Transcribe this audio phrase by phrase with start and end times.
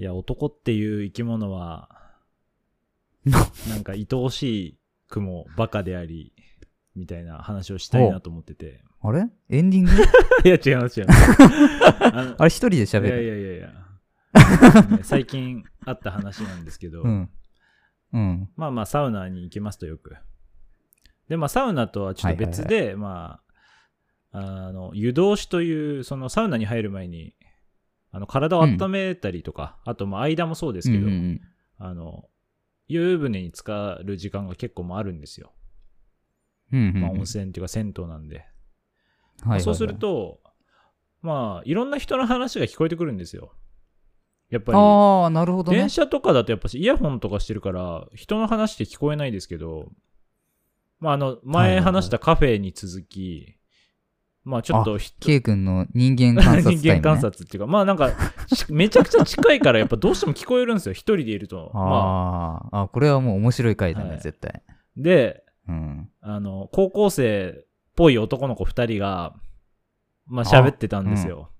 [0.00, 1.90] いや、男っていう生き物は、
[3.68, 6.32] なんか愛おしくもバカであり、
[6.96, 8.82] みたいな話をしたいなと思ってて。
[9.02, 9.28] あれ？
[9.50, 9.90] エンディング？
[10.42, 11.42] いや、違います、違います。
[12.00, 13.26] あの あれ一人で喋いやいる。
[13.28, 14.86] やいやいや。
[14.96, 17.30] ね最近あった話なんですけど、うん。
[18.14, 18.48] うん。
[18.56, 20.16] まあまあサウナに行きますとよく。
[21.28, 23.42] で、まあサウナとはちょっと別で、ま
[24.32, 27.34] あ、あの、湯通しという、そのサウナに入る前に、
[28.12, 31.40] あの、体を温めたりとか、あとまあ間もそうですけど、うんうん
[31.78, 32.28] あの、
[32.88, 35.52] 湯船に浸かる時間が結構もあるんですよ。
[36.72, 38.36] うんうんうんまあ温泉っていうか銭湯なんで。
[38.36, 40.40] はいはいはいそうする、と、
[41.22, 43.54] まあ、いろんな人の話が聞こえてくるんですよ。
[44.50, 45.88] やっぱり、ああ、なるほどね電。
[45.88, 49.90] 車とかだとやっぱしイヤホンとかしてるから、人の話って聞こえないですけど、
[50.98, 53.56] まあ、あの、前はい話したカフェに続き、
[54.44, 56.76] まあ、ちょっとひ、K 君の人間観察ね。
[56.76, 58.10] 人間観察っていうか、まあなんか、
[58.48, 61.70] ち めちゃくちゃ近いから、やっぱどうしても聞こえるんですよ、一人でいると。
[61.74, 64.62] まあ、あこれはもう面白い回だね、はい絶対。
[64.96, 66.08] で、うん。
[66.22, 67.66] あの、高校生っ
[67.96, 69.34] ぽい男の子二人が、
[70.26, 71.50] まあ喋ってたんですよ。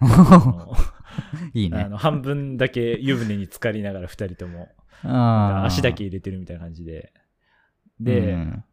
[0.00, 0.74] あの
[1.54, 1.78] いいね。
[1.78, 4.68] あの半分だけ湯船に浸かりながら二人とも、
[5.64, 7.12] 足だけ入れてるみたいな感じで。
[8.00, 8.64] で、うん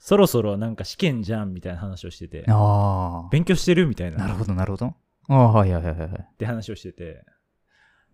[0.00, 4.10] そろそろなんか試験じゃんみたいな話をしてて、あ勉強してるみたいあ。
[4.12, 4.16] な。
[4.18, 4.94] なるほど、なるほど。
[5.28, 6.08] ああ、はいはいはいはい。
[6.08, 7.24] って話をしてて、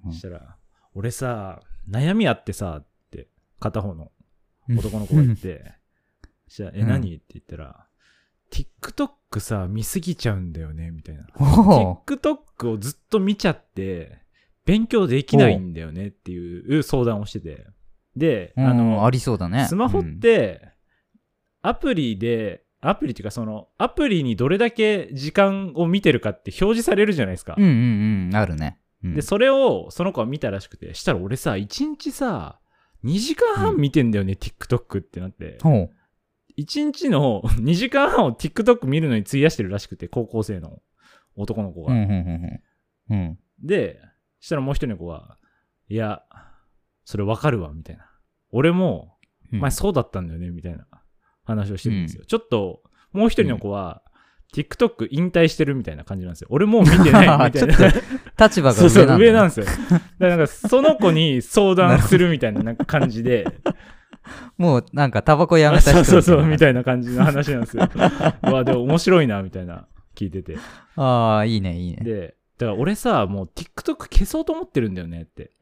[0.05, 0.57] うんそしたら、
[0.95, 3.29] 俺さ、悩みあってさ、って、
[3.61, 4.11] 片方の
[4.77, 5.73] 男の子が言って、
[6.49, 7.15] そしたら、え、うん何？
[7.15, 7.87] って言ったら、
[8.51, 11.27] TikTok さ、見すぎちゃうんだよね、みたいな。
[11.37, 14.19] TikTok をずっと見ちゃって、
[14.65, 17.67] 勉強できないんだよねっていう相談をしてて。
[18.17, 19.67] で、ああの、ありそうだね。
[19.67, 20.73] スマホっうんて、
[21.67, 27.57] アプリで、アプリっていうかその、アプリにどれだけ時間を見てるかって表示されるじゃないですか。
[27.59, 28.79] うんうんうん、あるね。
[29.03, 32.61] うんで、それをその子は見たらしくて、したら俺さ、1日さ、
[33.05, 35.59] 2時間半見てんだよね、TikTok ってなって。
[35.63, 35.91] ほう。
[36.57, 40.81] 1日の 2時間半を TikTok 見るのに費やしてるらしくて、高校生の
[41.35, 41.93] 男の子が。
[41.93, 42.61] うんうんうん
[43.11, 43.19] うん。
[43.19, 43.39] うん。
[43.61, 44.01] で、
[44.39, 45.37] したらもう一人の子が、
[45.89, 46.23] いや、
[47.05, 48.09] それわかるわ、みたいな。
[48.51, 49.15] 俺も、
[49.53, 50.87] うん前そうだったんだよね、みたいな
[51.47, 52.25] 話をしてるんですよ。
[52.27, 54.03] ちょっと、もう一人の子は、
[54.55, 56.49] TikTok 引退してるみたいな感じなんですよ。
[56.51, 58.47] 俺もう見てない みたいな。
[58.47, 59.67] 立場がそうそう、上なんですよ。
[59.67, 63.47] だからなんか、その子に相談するみたいな なんか感じで、
[64.57, 67.89] もうなんかタバコやめた人そうそうそう、みいたいな感じの話なんですよ。
[68.43, 70.55] うわ、でも面白いな、みたいな、聞いてて。
[70.55, 70.61] な。
[70.97, 72.03] ああ、いいね、いいね。
[72.03, 75.53] で、だから俺さ、もう TikTok 消そうと思ってるんだよねって。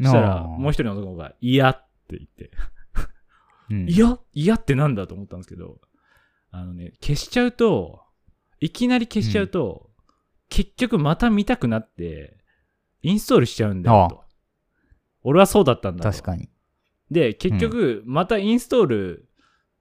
[0.00, 1.76] そしたら、もう一人の男が、嫌っ
[2.08, 2.50] て言って、
[3.70, 5.80] うん嫌嫌ってなんだと思ったんですけど、
[6.50, 8.02] あのね、消しちゃうと、
[8.60, 9.90] いきなり消しちゃうと、
[10.48, 12.38] 結局また見たくなって、
[13.02, 14.24] インストールしちゃうんだよと。
[15.22, 16.10] 俺はそうだったんだと。
[16.10, 16.48] 確かに。
[17.10, 19.28] で、結局、またインストール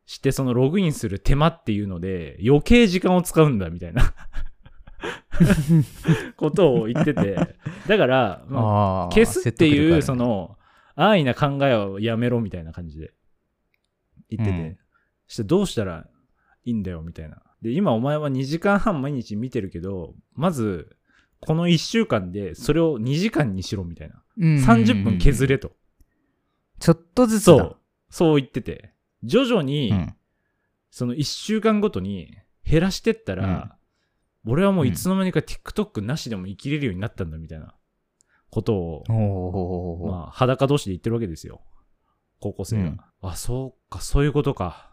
[0.06, 4.14] して、そのログインする手間っていうので、余計時間を使うんだ、みたいな
[6.36, 7.36] ことを言ってて。
[7.88, 9.14] だから、まあ。
[9.14, 10.58] 消すっていう、その、の、
[10.96, 13.14] 安易な考えをやめろ、みたいな感じで
[14.36, 14.60] 言ってて。
[14.60, 14.78] うん
[15.28, 16.06] そしてどうしたら
[16.66, 17.42] いいんだよ、みたいな。
[17.62, 20.96] で、今お前は2時間半毎日見てるけど、まず、
[21.40, 24.22] この1週間でそれを2時間にしろ、みたいな。
[24.38, 25.56] 30分削れ。
[25.56, 25.72] れと。
[26.80, 27.58] ちょっとずつだ。
[27.58, 27.78] そう。
[28.10, 28.94] そう言ってて。
[29.24, 30.16] 徐々に、うん。
[30.92, 33.78] その1週間ごとに減らしてったら、
[34.46, 37.74] 俺はもういつの間にか TikTok なしでも生きれるようになったんだみたいな
[38.52, 41.62] ことを、まあ、裸同士で言ってるわけですよ。
[42.40, 43.13] 高校生が。
[43.24, 44.92] うんあ、そうか、そういうことか。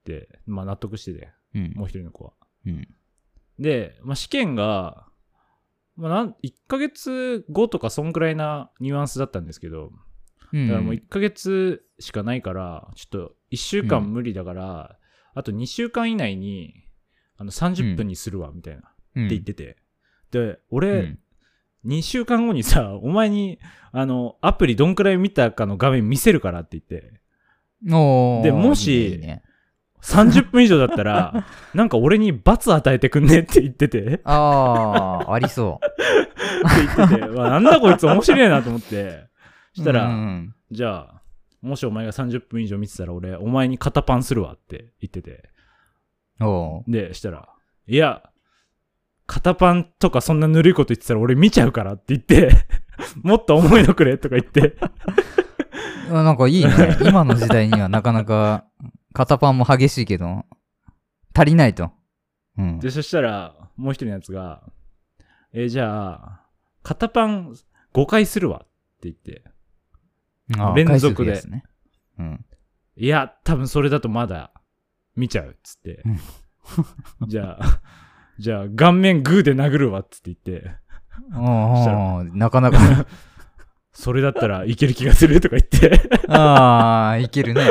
[0.00, 1.72] って、まあ納得してて、うん。
[1.74, 2.32] もう一人の子は。
[2.66, 2.88] うん。
[3.58, 5.06] で、まあ試験が、
[5.96, 9.92] まあなん、1ヶ月後とかそんくらいなニュアンスだったんですけど、
[10.52, 10.68] うん。
[10.68, 14.98] だからもう1ヶ月しかないから、ちょっと1週間無理だから、
[15.34, 16.74] あと2週間以内に、
[17.36, 18.82] あの30分にするわ、みたいな、
[19.16, 19.76] うん、って言ってて。
[20.30, 21.18] で、俺、うん
[21.86, 23.58] 2週間後にさ、お前に、
[23.90, 27.20] あの、アプリどんくらい見たかの画面見せるからって言って、
[27.82, 29.42] でもしいいねいいね。
[30.02, 36.02] 30分以上だったら、 なんか俺に罰与えてくんねって言ってて、ってああ、ありそう。
[36.96, 39.26] 言ってて、 わなんだこいつ面白いなと思って、
[39.74, 41.22] したら、うんじゃあ、
[41.62, 45.50] もしお前が30分以上見てたら俺、お前に肩パンするわって言ってて。
[46.86, 47.48] で、したら、
[47.86, 48.29] いや、
[49.32, 52.50] 肩パンとかそんなぬるいこと言ってたら俺見ちゃうからって言って、
[53.22, 54.76] もっと重いのくれとか言って、
[56.10, 56.72] あなんかいいね。
[57.06, 58.66] 今の時代にはなかなか、
[59.12, 60.46] 肩パンも激しいけど、
[61.32, 61.92] 足りないと。
[62.58, 62.78] うん。
[62.80, 64.64] で、そしたら、もう一人のやつが、
[65.52, 66.46] えーじゃあ、
[66.82, 67.54] 肩パン
[67.94, 68.68] 5回するわっ
[69.00, 69.44] て言って、
[70.58, 71.64] あー連続で回数増やすね。
[72.18, 72.44] うん。
[72.96, 74.52] いや、多分それだとまだ
[75.14, 76.02] 見ちゃうっつって
[77.22, 77.28] うん。
[77.28, 77.80] じゃあ、
[78.40, 80.70] じゃあ顔面グーで殴るわっつって言って、
[81.34, 82.78] ああ、なかなか。
[83.92, 87.66] それだったらいける気がするとか言って、ああ、いけるね。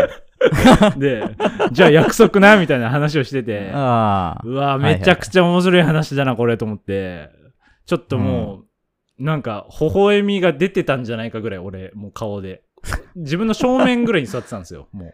[0.98, 1.24] で、
[1.71, 4.42] じゃあ約束なみたいな話をしてて、ああ。
[4.45, 7.31] うわ、めちゃくちゃ面白い話だな、これと思って、
[7.88, 8.66] ちょっとも
[9.18, 12.62] う、なんか、微笑みが出てたんじゃないかぐらい、俺、もう顔で。
[13.16, 15.13] 自分の正面ぐらいに座ってたんですよ、も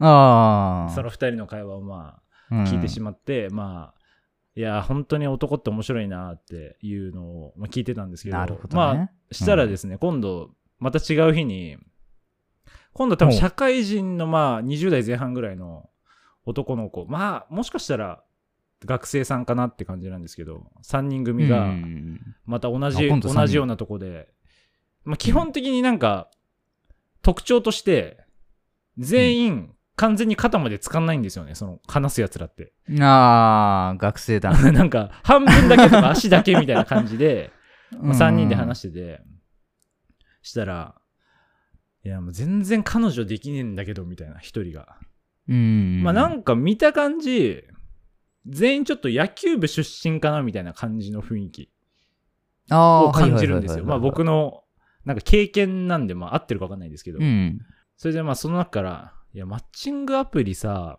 [0.00, 0.90] ああ。
[0.90, 0.94] う。
[0.94, 4.01] その二人の会話をまあ、うん聞いてしまって、まあ、
[4.54, 9.10] いや、本当に男って面白いなっていうのを、まあ、聞いてたんですけど、なるほどまあ、ね。
[9.30, 11.78] したらですね、今度、また違う日に、
[12.92, 15.88] 今度多分社会人のまあ20代前半ぐらいの
[16.44, 18.22] 男の子、まあもしかしたら
[18.84, 22.18] 学生さんかなって感じなんですけど、3人組うがん。
[22.44, 24.28] また同じ、同じようなとこで、
[25.04, 26.30] まあ基本的になんか
[27.22, 28.18] 特徴として、
[28.98, 32.72] 全員完全に肩までつかんないんですよね、その話すやつらって。
[33.00, 34.52] ああ、学生だ。
[34.72, 37.52] なんか半分だけとか足だけみたいな感じで、
[38.00, 39.22] まあ、3人で話ししてて、
[40.42, 40.94] したら、
[42.04, 44.98] いや、もう全然彼女できねえんだけど、みたいな、一人が。
[45.48, 46.02] うん。
[46.02, 47.64] まあなんか見た感じ、
[48.46, 51.70] 全員ちょっと野球部出身かな、みたいな感じの雰囲気
[52.70, 53.84] を感じるんですよ。
[53.84, 54.64] まあ僕の、
[55.04, 57.60] なんか経験なんで、まあ合ってるかわかんないですけど、うん。
[57.96, 60.98] それでまあその中から、いや、マッチングアプリさ、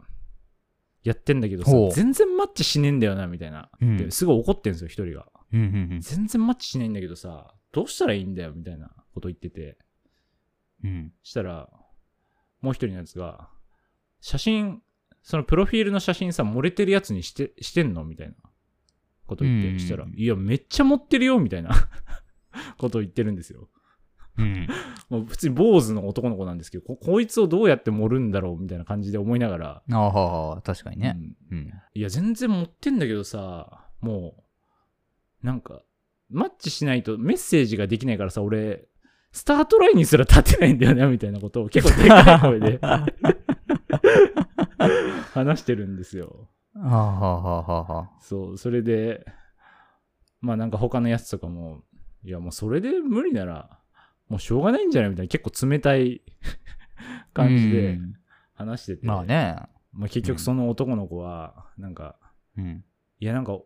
[1.03, 3.69] やってんだけどさほう、全然マッチしねえんだよな、みたいな。
[3.81, 5.27] うんですごい怒ってんですよ、一人が。
[5.51, 5.59] うん
[5.91, 9.77] うん全然マッチしないんだけどさ、どうしたらいいんだよ、みたいなこと言ってて。
[10.83, 11.13] うん。
[11.21, 11.69] したら、
[12.61, 13.49] もう一人のやつが、
[14.21, 14.81] 写真、
[15.21, 18.35] そのプロフィールの写真さ、漏れてるやつにして、してんのみたいな
[19.25, 21.71] こと言って、うんしたら、いや、めっちゃ持ってるよ、みたいな
[22.77, 23.69] ことを言ってるんですよ。
[24.37, 24.67] うん。
[25.09, 31.17] もう普通に坊主の男の子なんですけどこ、こいつをどうやって盛るんだろう、みたいな感じで思いながら、ああ、確かにね
[31.51, 31.55] う。
[31.55, 31.73] んうん。
[31.93, 34.43] いや、全然持ってんだけどさ、も
[35.43, 35.81] う、なんか、
[36.29, 38.87] マッチしないとメッセージができないからさ、俺、
[39.31, 42.79] スタートラインにすら立てないんだよね、みたいなことを結構でかい声で
[45.33, 46.49] 話してるんですよ。
[46.75, 48.09] ああ、はあ、はあ、はあ。
[48.21, 49.25] そう、それで、
[50.41, 51.83] まあなんか他のやつとかも、
[52.23, 53.79] いやもうそれで無理なら、
[54.33, 56.23] もうしょうがないんじゃないみたいな結構冷たい
[57.35, 58.15] 感じうでん
[58.55, 59.57] 話してて、まあね。
[59.91, 62.15] まあ結局その男の子は、なんか、
[62.57, 62.83] うん。
[63.19, 63.59] いやなんか、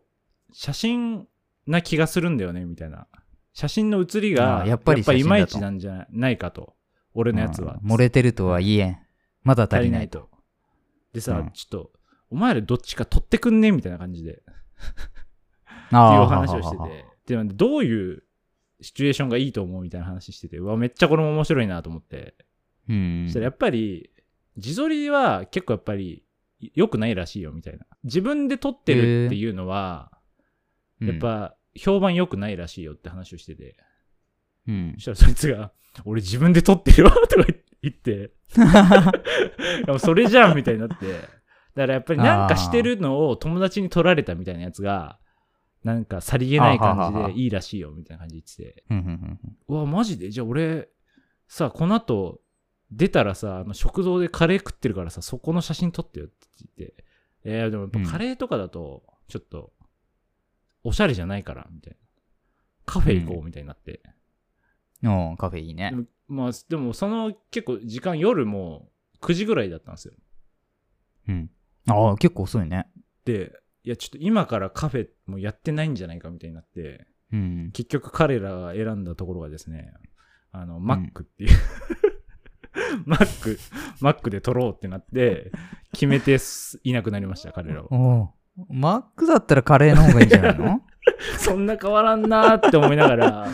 [0.52, 1.26] 写真
[1.66, 3.06] な気がするんだよね、みたいな。
[3.54, 6.76] 写真の写りあが、あやっぱりいまいちなんじゃないかと。
[7.14, 7.78] 俺のやつは。
[7.82, 8.98] うん漏れてるとは言えん。
[9.44, 10.28] まだ足足りないいと。
[11.14, 11.92] でさ、うんちょっと、
[12.28, 17.34] お前らどっちか取ってくんねみたいな感じで、っていう話をしてて。
[17.34, 18.22] でどういう
[18.80, 22.34] シチュエーションがいいと思うみたいな話してて、うわ、めっちゃこれも面白いなと思って。
[22.88, 24.10] うんそしたらやっぱり、
[24.56, 26.24] 自撮りは結構やっぱり
[26.74, 27.84] 良くないらしいよみたいな。
[28.04, 30.10] 自分で撮ってるっていうのは、
[31.00, 33.76] やっ、ぱ評判良くないらしいよって話をしてて。
[34.66, 35.72] うんそしたらそいつが、
[36.04, 37.46] 俺自分で撮ってるわとか
[37.82, 38.32] 言って、
[39.98, 40.94] それじゃんみたいになって。
[41.74, 45.18] だからやっぱりなんかしてるのを友達に撮られたみたいなやつが、
[45.88, 48.84] なんかさりげない感じでいいらしいよみたいな感じで言ってて。
[48.90, 50.30] うんうんうんうわ、マジで？
[50.30, 50.90] じゃあ俺、
[51.46, 52.42] さ、この後、
[52.90, 56.34] 出たらさ、あの食堂でカレー食ってるからさ、そこの写真撮ってよって
[56.76, 57.04] 言って。
[57.44, 59.72] えー、でもやっぱカレーとかだと、ちょっと、
[60.84, 61.98] おしゃれじゃないから、みたいな。
[62.84, 64.02] カフェ行こうみたいになって。
[65.04, 65.94] おーカフェいいね
[66.26, 68.90] まあ、でもその結構時間夜も
[69.22, 70.14] 9時ぐらいだったんですよ。
[71.28, 71.50] うん。
[71.86, 72.90] ああ、結構遅いね。
[73.24, 73.52] で、
[73.88, 77.70] いやちょっと今からカフェもやってないんじゃないかみたいになって、うん。
[77.72, 79.94] 結局彼らが選んだところがですね、
[80.52, 81.50] あの、マックっていう、
[83.06, 83.58] マック、
[84.02, 85.50] マックで撮ろうってなって、
[85.92, 88.30] 決めてすいなくなりました、彼らは。
[88.68, 90.82] マックだったらカレーの方がいいんじゃないの？
[91.38, 93.48] そんな変わらんなーって思いながら、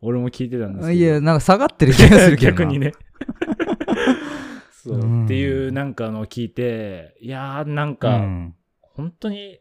[0.00, 1.00] 俺も聞いてたんですけど。
[1.00, 2.58] いや、なんか下がってる気がするけどな。
[2.58, 2.92] 逆にね。
[4.70, 8.54] そう、うんっていうなんかのを聞いて、いやーなんうか、ん。
[8.80, 9.58] 本当に、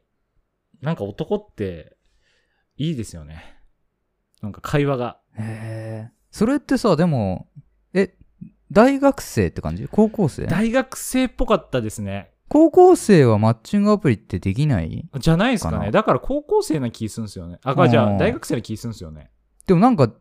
[0.83, 1.95] なんか男って
[2.77, 3.43] いいですよね。
[4.41, 5.17] なんか会話が。
[5.39, 6.11] へえ。
[6.29, 7.47] それってさ、でも、
[7.93, 8.15] え、
[8.71, 9.87] 大学生って感じ？
[9.89, 10.45] 高校生？
[10.47, 12.31] 大学生っぽかったですね。
[12.49, 15.07] 高校生はマッチングアプリってできない？
[15.19, 15.89] じゃないですかね。
[15.91, 17.59] だから高校生な気するんですよね。
[17.63, 19.31] あ、じゃあうん大学生な気するんですよね。
[19.65, 20.11] でもなんか、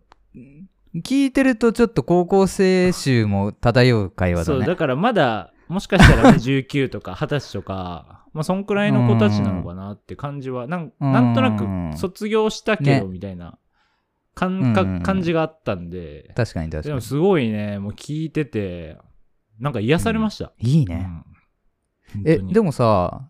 [0.94, 4.66] 聞いてるとちょっと高校生臭も漂う会話そう、だね。
[4.68, 13.58] だからまだ、もしかしたらね、 19とか20歳とか、まあそんくらいの子たちなのかなって感じは、なんなんとなく卒業したけどねみたいな
[14.34, 16.82] 感うんうんうん覚感じがあったんで、確かに確かに。
[16.84, 18.98] でもすごいね、もう聞いてて、
[19.60, 20.52] なんか癒されました。
[20.58, 21.08] いいね。
[22.16, 22.22] うん。
[22.28, 23.28] え、でもさ、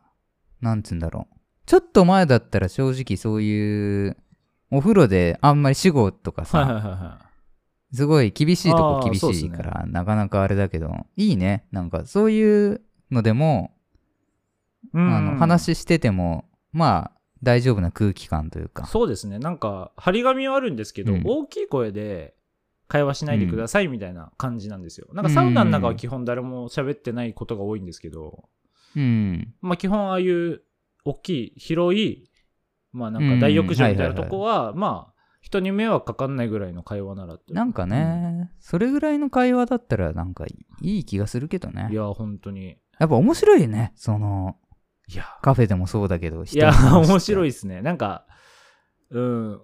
[0.61, 1.37] なんつうんだろう。
[1.67, 4.17] ちょっと前だったら正直そういう、
[4.71, 7.19] お風呂であんまり死後とかさ、はいはいはいは
[7.93, 7.97] い。
[7.97, 11.67] すごい厳しいとこ厳しいから、なかなかあれだけど、いいね。
[11.73, 12.81] なんかそういう
[13.11, 13.82] のでも、うん
[14.95, 18.87] あの話してても、まあ、大丈夫な空気感というか。
[18.87, 19.39] そうですね。
[19.39, 22.35] なんか、張り紙はあるんですけど、うん大きい声で
[22.89, 25.09] 会話しないでくださいみたいな感じなんですよ。
[25.13, 28.49] なんかサウナの中は基本誰も喋ってないことが多いんですけど、
[28.95, 29.55] うん。
[29.61, 30.63] まあ基本ああいう
[31.05, 32.29] 大きい、広い、
[32.93, 37.53] まあなんか大浴場みたいなとこは、まあ人に迷惑かかんないぐらいの会話ならって。
[37.53, 41.93] なんかね、それぐらいの会話だったらなんかいい気がするけどねうん。
[41.93, 41.97] い。
[41.97, 42.77] や、本当に。
[42.99, 43.93] やっぱ面白いね。
[43.97, 44.57] その、
[45.09, 47.49] いや、カフェでもそうだけど、いや、面白い。
[47.49, 47.83] いですね。
[47.83, 48.27] なんか、
[49.11, 49.61] うん、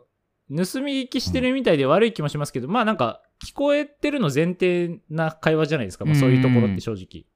[0.51, 7.27] 盗み聞きしてるみたいで悪い気もしますけど、まあなんか、聞こえてるの前提な会話じゃないですか、まあ、そういうところって正直。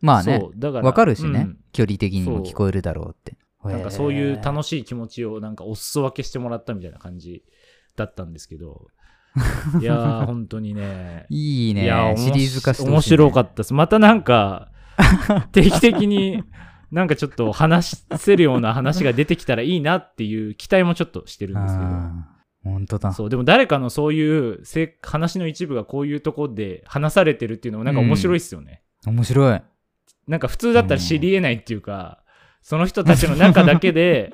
[0.00, 3.36] まあねそ、うだからわかるしね、うん距離的にも聞こえるだろうって。
[3.64, 7.42] なんかそういうし楽しい気持ちをなんかお裾分けしてもらったみたいな感じ
[7.96, 8.86] だったんですけど、
[9.80, 11.26] いやー、本当にね。
[11.28, 13.74] いいねいやーシリーズ化してね白かったです。
[13.74, 14.70] またなんか、
[15.52, 16.42] 定期的に
[16.90, 21.90] なんかちょっと話せるような話が出てきたらいいなっていう期待もちょっとしてるんですけど。
[22.64, 23.12] 本当だ。
[23.12, 28.82] そう、でも誰かのそういうせ話の一部がこういうとこで話されてるっていうのもなんか面白いっすよね。
[29.04, 29.62] 面白い。
[30.26, 32.22] なんか普通だったら知り得ないっていうか、
[32.62, 34.32] その人たちの中だけで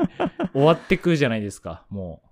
[0.55, 2.23] 終わってくじゃないですか、も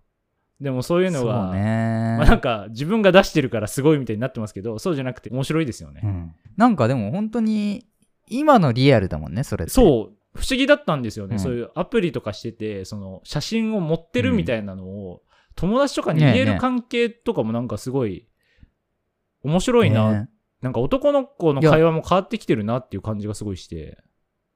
[0.61, 0.65] う。
[0.65, 6.01] でもそういうのが、ね、まあ、なんか自分が出してるからすごいみたいになってますけど、そうじゃなくて面白いですよね。
[6.03, 6.35] うん。
[6.57, 7.87] なんかでも本当に、
[8.31, 9.73] 今のリアルだもんね、それって。
[9.73, 11.35] そう、不思議だったんですよね。
[11.35, 15.23] うんそういうアプリとかしてて、その写真を持ってるみたいなのを、
[15.57, 18.27] 友達とかに言えねえねえる関係とかもなんかすごい
[19.43, 20.29] 面白いな、ね
[20.63, 23.97] なんか男の子の会話も変わってきてるなっていう感じがすごいして。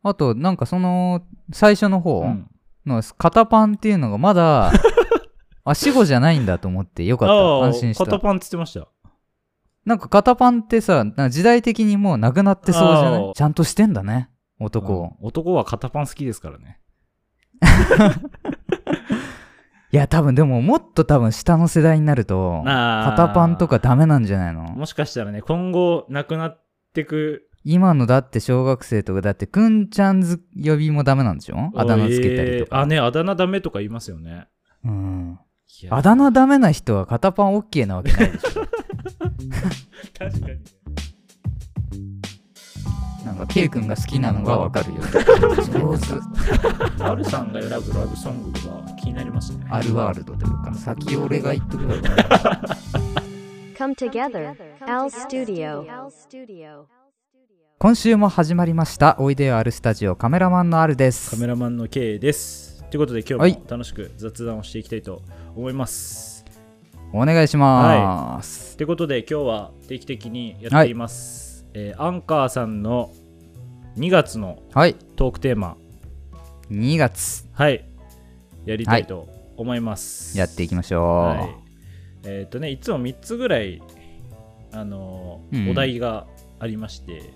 [0.03, 2.51] あと、なんかその、最初の方うん
[2.87, 4.71] の肩パンっていうのがまだ、
[5.65, 7.35] あ、死後じゃないんだと思ってよかった。
[7.65, 8.05] 安心した。
[8.05, 8.89] 肩パンっつってました。
[9.85, 13.33] なんか肩パンってさ、時代的にもうなくなってそうじゃない？
[13.35, 15.15] ちゃんとしてんだね、男。
[15.21, 16.81] うん男は肩パン好きですからね。
[19.93, 24.63] いや、多分でももっと多分下の世代になると、肩パンとかダメなんじゃないの？
[24.63, 26.63] もしかしたらね、今後なくなっ
[26.93, 27.49] てく。
[27.67, 31.71] 今のだって小学生とかだってくんちゃんず呼びもダメなんでしょ？
[31.77, 32.79] あだ名つけたりとか。
[32.79, 34.49] えーあ、ね、あだ名ダメとか言いますよね。
[34.85, 35.39] うん。
[35.91, 38.67] あだ名ダメな人は肩パン OK なわけないでしょ。
[40.19, 40.59] 確かにね。
[43.25, 45.01] なんか K 君が好きなのがわかるよ。
[45.01, 47.03] 上手。
[47.03, 48.61] アルさんが選ぶラブソングが
[49.01, 49.67] 気になりますね。
[49.71, 51.95] アルワールドというか、先俺が言っとくわ。
[53.79, 55.85] Come together, Al Studio.
[57.79, 59.17] 今週も始まりました。
[59.19, 61.31] おいでよアルスタジオカメラマンのアルです。
[61.31, 62.85] カメラマンの K です。
[62.91, 65.23] ということで今日も楽しく雑談をしていきたいと
[65.57, 66.45] 思います。
[67.13, 68.59] お願いします。
[68.59, 71.65] ということで今日は定期的にやっています。
[71.75, 73.13] えーアンカーさんの
[73.97, 74.95] 2月のはい。
[74.95, 75.77] トークテーマ、
[76.71, 77.89] 2月はい、
[78.65, 80.37] やりたいと思います。
[80.37, 81.05] やっていきましょう。
[81.05, 81.57] はい。
[82.25, 83.81] えっ、とね、いつも3つぐらい、
[84.73, 86.27] あのーうんお題が
[86.59, 87.33] ありまして、え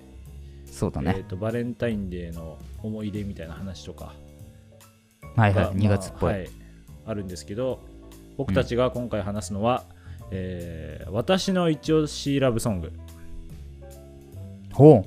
[0.66, 1.12] そうだね。
[1.12, 4.14] ーとバレンタインデーの思い出みたいな話とか
[5.36, 5.64] が、はいはい。
[5.76, 6.32] 2まあ月っぽい。
[6.32, 6.48] はい、
[7.06, 7.80] あるんですけど
[8.36, 9.84] 僕たちが今回話すのは、
[10.30, 12.92] えー私の一押しラブソング
[14.72, 15.04] ほ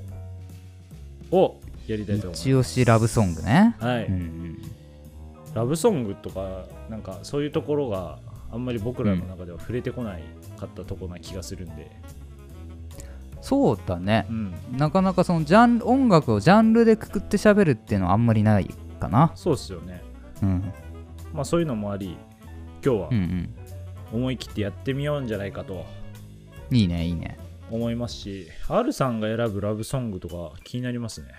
[1.32, 2.16] をやりたう。
[2.16, 3.76] いと思います一押しラブソングね。
[3.80, 4.58] はい、うんうん。
[5.54, 8.18] ラブソングとかなんかそういうところが
[8.52, 10.24] あんまり僕らの中では触れてこない
[10.60, 11.92] かったところな気がするんで、
[13.42, 14.34] そうだねう。
[14.34, 18.68] ん、なかなかそのジャンル、音楽をジャンルでくくって喋るっていうのはあんまりない
[19.00, 19.32] かな。
[19.36, 20.02] そうっすよね
[20.42, 20.74] うん。
[21.34, 22.18] まあそういうのもあり
[22.84, 23.54] 今日はうんうん。
[24.12, 25.86] 思い切ってやってみようんじゃないかと。
[26.70, 27.38] いいね、いいね。
[27.70, 31.30] 思いますし R さんが選ぶラブソングとか気になりますね。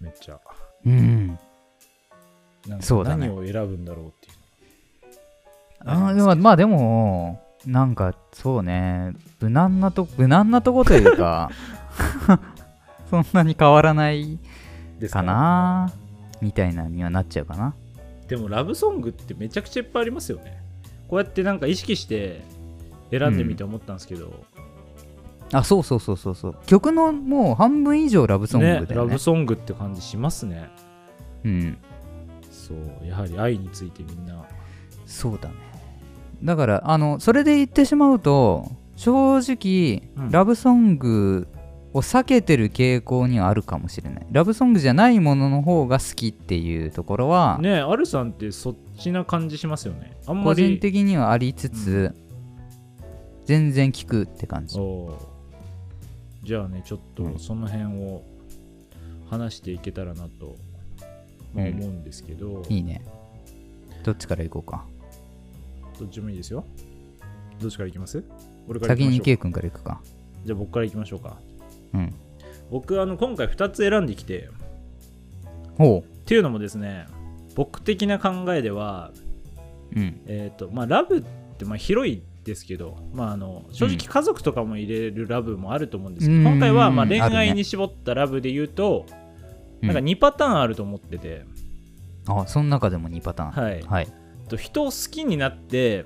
[0.00, 0.40] めっちゃ。
[0.86, 1.38] うん。
[2.80, 3.28] そうだね。
[3.28, 4.42] 何を選ぶんだろうっていう
[5.84, 11.50] あーでもまあでも、なんかそうね、無難なと、無難なとこというか、
[13.10, 14.38] そんなに変わらない
[15.10, 15.92] かな、
[16.40, 17.74] みたいなにはなっちゃうかな。
[18.28, 20.61] でもラブソングってめちゃくちゃいっぱいありますよね
[21.12, 22.40] こうやってなんか意識して
[23.10, 24.32] 選んでみて思ったんですけど、
[25.52, 26.56] あ、そうそうそうそうそう。
[26.64, 28.94] 曲のもう半分以上ラブソングだよね。
[28.94, 30.70] ラブソングって感じしますね
[31.44, 31.76] うん。
[32.50, 34.42] そうやはり愛についてみんな
[35.04, 35.54] そうだね。
[36.42, 41.46] だからあのそれで言ってしまうと正直、うんラブソング
[41.92, 50.16] を避けてる傾向にはあるかもしれないラブソングじゃないものの方が好きっていうところは、ねえアルさんってそっちな感じしますよね。
[50.26, 52.14] あんま個り人的にはありつつ、
[53.44, 54.78] 全然聞くって感じ。
[56.44, 58.22] じゃあねちょっとうんその辺を
[59.28, 60.56] 話していけたらなと、
[61.54, 63.02] 思うんですけど、いいね。
[64.04, 64.84] どっちから行こうか。
[65.98, 66.64] どっちもいいですよ。
[67.60, 68.24] どっちからいきます？
[68.68, 70.00] 俺から先にケイ君から行くか。
[70.44, 71.36] じゃあ僕からいきましょうか。
[71.94, 72.14] うん。
[72.70, 74.48] 僕あの今回2つ選んできて。
[75.78, 77.06] ほっていうのもですね
[77.54, 79.12] 僕的な考えでは
[79.94, 80.20] ううん。
[80.26, 81.22] えっ、とまあラブっ
[81.58, 86.46] てまあ広いですけど、まあ、あの正直家族とかも入れるラブもあると思うんですけど、うん。
[86.46, 89.06] 今回はまあ恋愛に絞ったラブで言うと、
[89.80, 89.88] うん。
[89.88, 91.44] なんか2パターンあると思ってて、
[92.26, 93.50] あその中でも2パターン。
[93.50, 93.82] はい。
[93.82, 94.08] はい。
[94.48, 96.04] と人を好きになって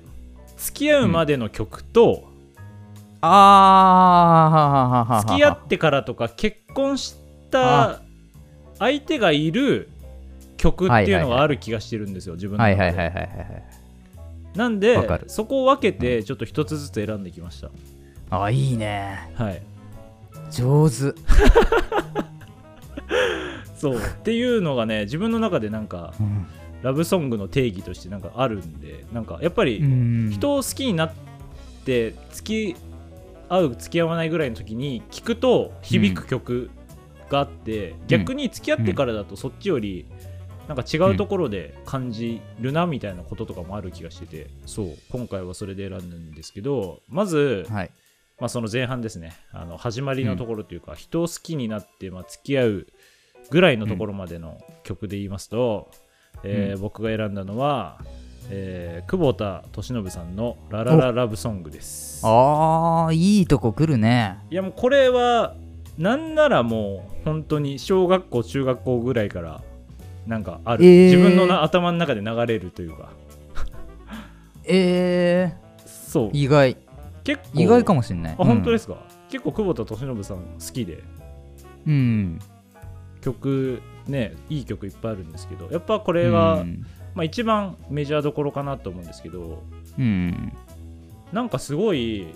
[0.57, 2.29] 付き合うまでの曲と、
[3.21, 7.15] ああ付き合ってからとか結婚し
[7.49, 8.01] た
[8.77, 9.89] 相手がいる
[10.57, 13.63] 曲っていうのがある気がしてるんですよ、自分の中で、はいはいはいはいはいはい
[14.55, 14.97] なんで
[15.27, 17.69] そこを分けてちょっと一つずつ選んできました、
[18.29, 19.29] あいいね。
[19.35, 19.61] はい。
[20.51, 20.95] 上手。
[23.77, 23.97] そう。
[23.97, 26.45] っていうのがね自分の中でなんかうん。
[26.83, 30.29] ラブソングの定義としてなんかあるんでなんかやっぱりうん。
[30.31, 31.11] 人を好きになっ
[31.85, 32.75] て付き
[33.49, 36.69] 合う付き合わないぐらいの時に聞くと響く曲
[37.29, 40.05] があって、逆に付き合ってからだとそっちより
[40.67, 47.91] なんか違うところで感じるなみたいなこととかもある気がしててそう今回はそれで選んだんですけどまず、はい。
[48.39, 49.35] まあ、その前半ですね。
[49.51, 52.87] あの始まりのところというか、人を好きになって、まあ、付き合う
[53.49, 55.89] ぐらいのところまでの曲で言いますと、
[56.43, 56.81] えーうん。
[56.81, 57.99] 僕が選んだのは、
[58.49, 62.21] えー久保田利伸さんの「ララララブソング」です。
[62.25, 64.37] あーいいとこ来るね。
[64.51, 65.55] いやもうこれは
[65.97, 69.63] なんならもう本当に小学校中学校ぐらいから
[70.27, 71.05] なんかある、えー。
[71.05, 73.09] 自分のな頭の中で流れるというか。
[74.65, 75.53] え
[75.85, 76.27] そう。
[76.29, 76.77] ー、意外。
[77.23, 77.61] 結構。
[77.61, 78.35] 意外かもしんない。
[78.37, 78.97] あ本当ですすか、
[79.29, 81.03] 結構久保田利伸さん好きで。
[81.87, 82.39] うん。
[83.21, 85.69] 曲ねいい曲いっぱいあるんですけど。
[85.71, 86.85] やっぱここれが、うん、
[87.15, 89.63] まあ、一番メジャーどころかなと思うんですけど。
[89.97, 90.53] うん、
[91.31, 92.27] なんかすごい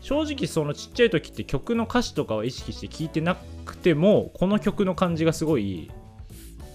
[0.00, 3.36] 正直そのちっちゃい時って曲の歌詞とかは意識して聴いてな
[3.66, 5.90] くてもこの曲の感じがすごい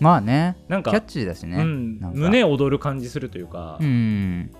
[0.04, 4.52] まあねなんかキャッチーだしね、うん胸躍る感じするというか、うん。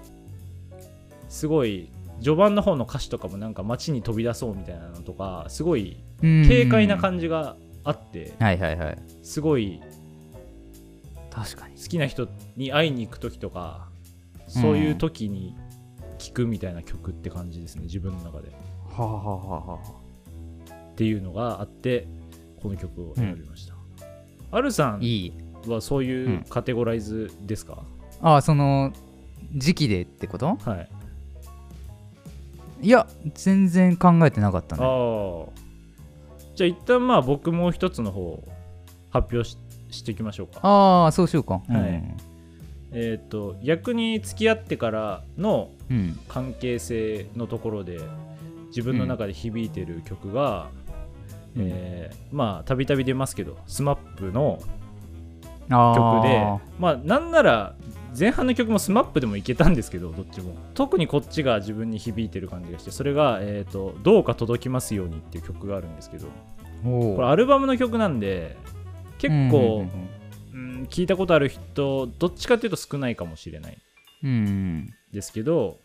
[1.30, 6.46] すごい序盤の方の歌詞とかもなんか街に飛び出そうみたいなのとかすごいうん。
[6.48, 8.98] 軽快な感じがあってはいはいはい。
[9.22, 9.82] すごい
[11.30, 11.76] 確かに。
[11.76, 13.90] 好きな人に会いに行く時とか
[14.48, 15.56] そういう時に
[16.20, 18.50] 聴くみたいな曲って感じですね自分の中で。
[18.50, 19.80] はあはあはあは
[20.92, 22.08] っていうのがあって
[22.62, 23.74] この曲を選びました、
[24.54, 25.34] アルさんいい。
[25.68, 26.46] はそういううん。
[26.50, 27.84] カテゴライズですか、
[28.22, 28.92] あその
[29.56, 30.58] 時期でってこと？
[30.64, 30.90] はい。
[32.82, 34.84] いや全然考えてなかったね。
[34.84, 35.46] ああ
[36.56, 38.44] じゃあ一旦まあ僕もう一つの方
[39.10, 39.58] 発表し
[39.90, 40.60] していきましょうか。
[40.62, 41.62] ああそうしようか。
[41.68, 42.04] はい。
[42.92, 48.00] えっ、と逆に付き合ってからのうん、うん関係性のところで
[48.68, 50.83] 自分の中で響いてる曲が、うん
[51.58, 54.60] えーまあたびたび出ますけど SMAP の
[55.70, 57.76] あ曲でーまあなんなら
[58.18, 60.56] 前半の曲も SMAP でもいけたんですけどどっちも。
[60.76, 66.28] 特にこっちが自分に響いてる感じがしてそれが、えーと「どうか届きますように」っていう曲があるんですけど
[66.86, 68.56] おこれアルバムの曲なんで
[69.18, 69.86] 結構、
[70.54, 73.78] うんうん聞いたことある人どっちかっていうと少ないかもしれない
[74.24, 74.90] うんうん。
[75.14, 75.80] ですけど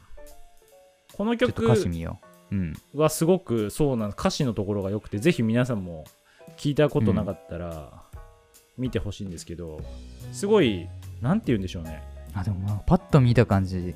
[1.17, 2.25] このちょっと曲歌詞見よう。
[2.25, 2.28] うん
[2.95, 6.05] はすごくそうな歌詞のところが良くてぜひ皆さんも
[6.57, 8.03] 聞いたことなかったら
[8.77, 9.81] 見てほしいんですけど、
[10.33, 10.89] すごい
[11.21, 12.03] なんて言うんでしょうね。
[12.35, 13.95] あでもまあパッと見た感じ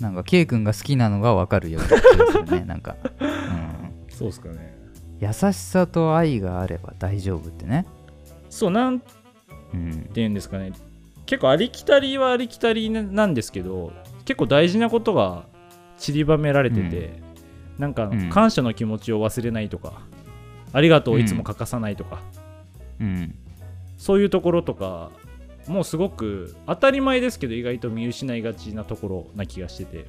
[0.00, 4.78] なんか K 君が好きなのがわかるような気がするね なんか、うん、そうですかね。
[5.20, 7.86] 優しさと愛があれば大丈夫ってね。
[8.48, 9.06] そうなんて
[9.74, 10.10] うん。
[10.14, 10.72] 言うんですかね。
[11.26, 13.92] 結構ありきたりはありきたりなんですけど
[14.24, 15.44] 結構大事なことが
[16.00, 17.12] 散りばめられてて、
[17.78, 18.30] なんかうん。
[18.30, 20.00] 感謝の気持ちを忘れないとか、
[20.72, 22.22] ありがとうをいつも欠かさないとか、
[23.00, 23.34] うん。
[23.96, 25.10] そういうところとか
[25.68, 30.06] もうすごく当たり前ですけど意外と見失いがちなところな気がしてて。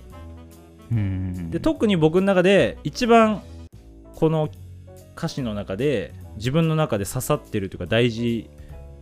[0.91, 1.51] うん。
[1.51, 3.41] で特に僕の中で一番
[4.15, 4.49] この
[5.17, 8.49] 歌詞の中で自分の中で刺さってるというか大事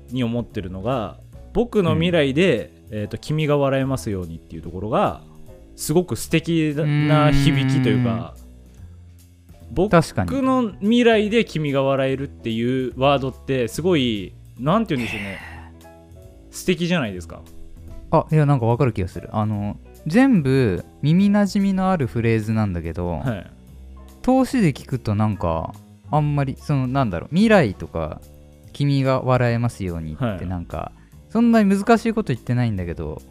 [0.10, 1.17] に思ってるのが
[1.54, 5.21] 僕の未来で、えーと「君が笑えますように」っていうところが
[5.80, 8.36] すごく素敵な響きというか
[9.72, 15.39] 僕の未来で君が笑えるっていうワードってすごいなんて言うんでしょうね。
[16.52, 17.42] 素敵じゃないですか。
[18.12, 19.30] あいやなんかわかる気がする。
[19.32, 23.52] あの全部耳なじみのあるフレーズなんだけど、はい。
[24.22, 25.74] 通しで聞くとなんか
[26.12, 28.20] あんまりそのなんだろう未来とか
[28.74, 30.46] 君が笑えますようにってはい。
[30.46, 30.92] なんか、
[31.30, 33.22] そんなに難しいこと言ってないんだけど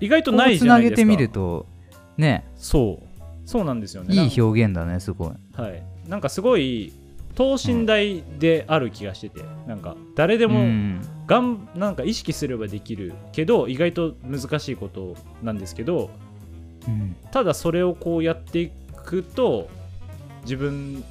[0.00, 0.96] 意外とこないうつなじゃないですか。
[0.96, 1.72] げてみると
[2.16, 2.46] ね。
[2.56, 3.06] そう。
[3.46, 4.14] そうなんですよね。
[4.14, 5.32] いい表現だねすごい。
[5.52, 6.92] はい、なんかすごい
[7.34, 13.12] 等身大である気がしてて、なんか誰でもうんがんなんか意識すればできる。
[13.32, 16.10] けど意外と難しいことなんですけど
[16.88, 17.16] うん。
[17.30, 18.70] ただそれをこうやってい
[19.04, 19.68] くと
[20.42, 21.04] 自分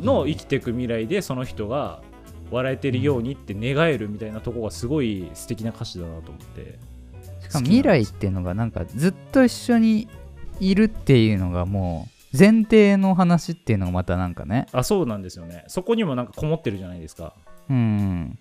[0.00, 2.00] の生きていく未来でその人が
[2.50, 6.78] 笑えてるようにって願えるみたいなとこがすごい素敵な歌詞だなと思って
[7.44, 10.08] しかも未来っていうのがなんかずっと一緒に
[10.60, 14.66] いるっていうのがもう前提の話っていうのがまたなんかね。
[14.72, 15.64] あそうなんですよね。
[15.68, 17.34] そこにもなんかこもってるじゃないですか。
[17.70, 18.38] うん。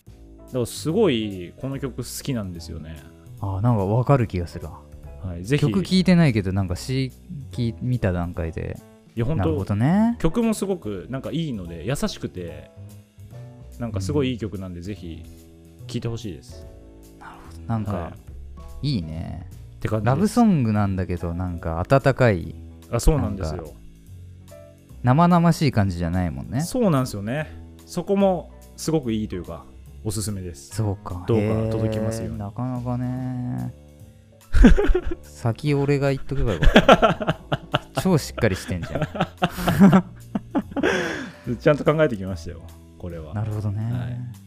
[0.48, 2.98] だからすごいこの曲好きなんですよね。
[3.40, 4.80] あなんかわかる気がするわ。
[5.24, 5.62] はい、ぜひ。
[5.62, 7.12] 曲聴いてないけどなんか詩
[7.52, 8.78] 聞見た段階で。
[9.16, 10.18] いや本なるほ当どね。
[10.20, 12.72] 曲もすごくなんかいいので優しくて
[13.80, 15.24] なんかすごいいい曲なんで、ぜひ
[15.86, 16.66] 聴いてほしいです。
[17.68, 18.33] なんか、はい
[18.84, 19.48] い、いね。
[19.78, 20.16] って感じです。
[20.16, 22.56] ラブソングなんだけどなんか温かい
[22.92, 23.74] あそうなんですよ。
[25.04, 26.62] 生々しい感じじゃないもんね。
[26.62, 27.50] そうなんですよね。
[27.86, 29.66] そこもすごくいいというか
[30.04, 30.76] おすすめです。
[30.76, 31.26] そうか。
[31.28, 32.30] どうか届きますよ。
[32.30, 33.74] うになかなかね。
[35.24, 36.72] 先俺が言っとけばよかっ
[37.94, 38.02] た。
[38.02, 39.04] 超しっかりしてんじゃん。
[41.60, 42.62] ちゃんと考えてきましたよ
[42.98, 43.34] これは。
[43.34, 44.43] なるほどね、はい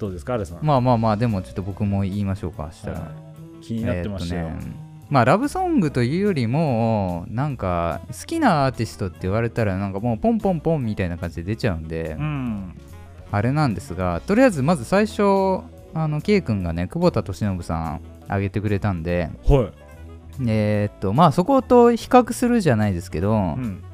[0.00, 3.06] どうですかアレさん、まあまあまあでもちょっと僕も言いましょうかしたら、は
[3.60, 3.64] い。
[3.64, 4.72] 気になってましたよ、えーね。
[5.10, 12.74] まあラブソングというよりもなんか好きなアーティストって言われたらなんかもうポンポンポンみたいな感じで出ちゃうんで、うん。
[13.30, 15.22] あれなんですがとりあえずまず最初
[15.92, 23.84] あの K 君がね久保田利伸さんあげてくれたんではい、えーっとまあそこと比較するじゃないですけど、うん。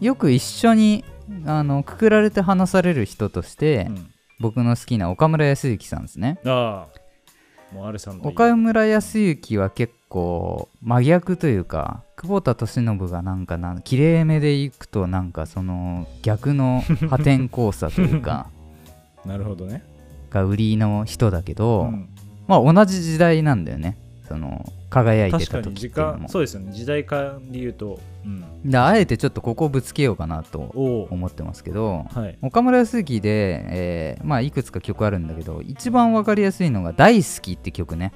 [0.00, 1.04] よく一緒に
[1.44, 6.38] あのくくられて話される人として、うん僕の好きな岡村康之さんですね。
[6.44, 18.50] ああもうアレさんの岡村康之は結構真逆というか久保田利伸がなんかなんきれいめでいくとなんかその逆の破天荒さというか
[19.26, 19.82] なるほどね、
[20.30, 22.08] が売りの人だけど、うん。
[22.46, 23.98] まあ同じ時代なんだよね。
[24.28, 24.64] その
[24.96, 26.72] 輝いてた時時っていうのそうですよね。
[26.72, 32.38] 時代感で言うと、うん、であえてちょっとここをぶつけようかなと思ってますけどはい。
[32.40, 38.12] 岡村康之で、えーまあいくつか曲あるんだけど一番わかりやすいのが「大好き」って曲ね、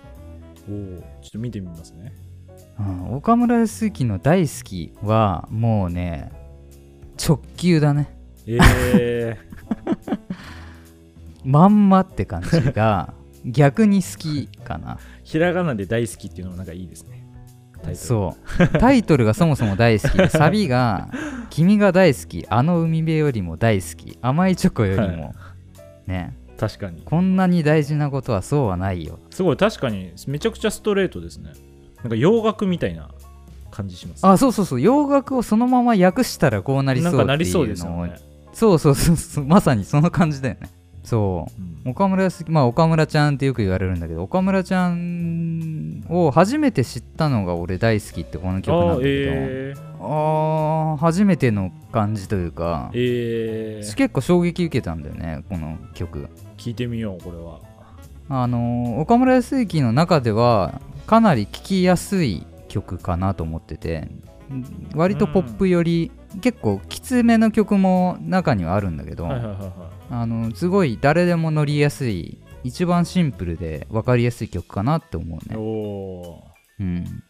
[0.69, 2.14] おおちょっと見てみますね。
[2.79, 6.33] うん、岡村康之の「大好き」はもうね
[7.23, 8.16] 直球だね。
[8.47, 9.37] え
[11.45, 13.12] まんまって感じが
[13.45, 14.95] 逆に好きかな。
[14.95, 14.99] ー、
[15.31, 17.25] ひらがなで大好きっていうのもなんかいいですね。
[17.75, 17.97] タイトル。
[17.97, 18.69] そう。
[18.81, 21.09] タイトルがそもそも大好きでサビが
[21.51, 24.19] 「君が大好きあの海辺よりも大好き。
[24.23, 25.35] 甘いチョコよりも、は
[26.09, 26.37] ね。
[26.59, 27.03] 確かに。
[27.05, 29.21] こんなに大事なことはそうはないよ。
[29.31, 30.12] すごい確かに。
[30.27, 31.53] めちゃくちゃストレートですね。
[32.03, 33.09] なんか洋楽みたいな
[33.71, 34.81] 感じしますあそうそうそう。
[34.81, 38.16] 洋楽をそのまま訳したらこうなりそうんっていうそうですよのをね、
[38.53, 39.45] そうそうそうそう。
[39.45, 40.80] まさにその感じだよね
[41.11, 41.62] そう。
[41.85, 41.90] うん。
[41.90, 49.07] 岡村康まあ岡村ちゃんってよく言われるんだけど岡村ちゃんを初めて知ったのが俺大好きってこの曲なんだけど。
[49.07, 56.29] えー、初めての感じというかえー、私結構衝撃受けたんだよねこの曲。
[56.57, 57.59] 聞いてみようこれは。
[58.29, 64.23] あのー岡村康之の中ではかなり聴きやすい曲かなと思っててん
[64.94, 76.44] 割とポップより、結構きつめの曲も中にはあるんだけど、はいはいはいはいあのすごい誰でも乗りやすい一番シンプルで分かりやすい曲かなって思うね、おお
[76.81, 77.23] うん。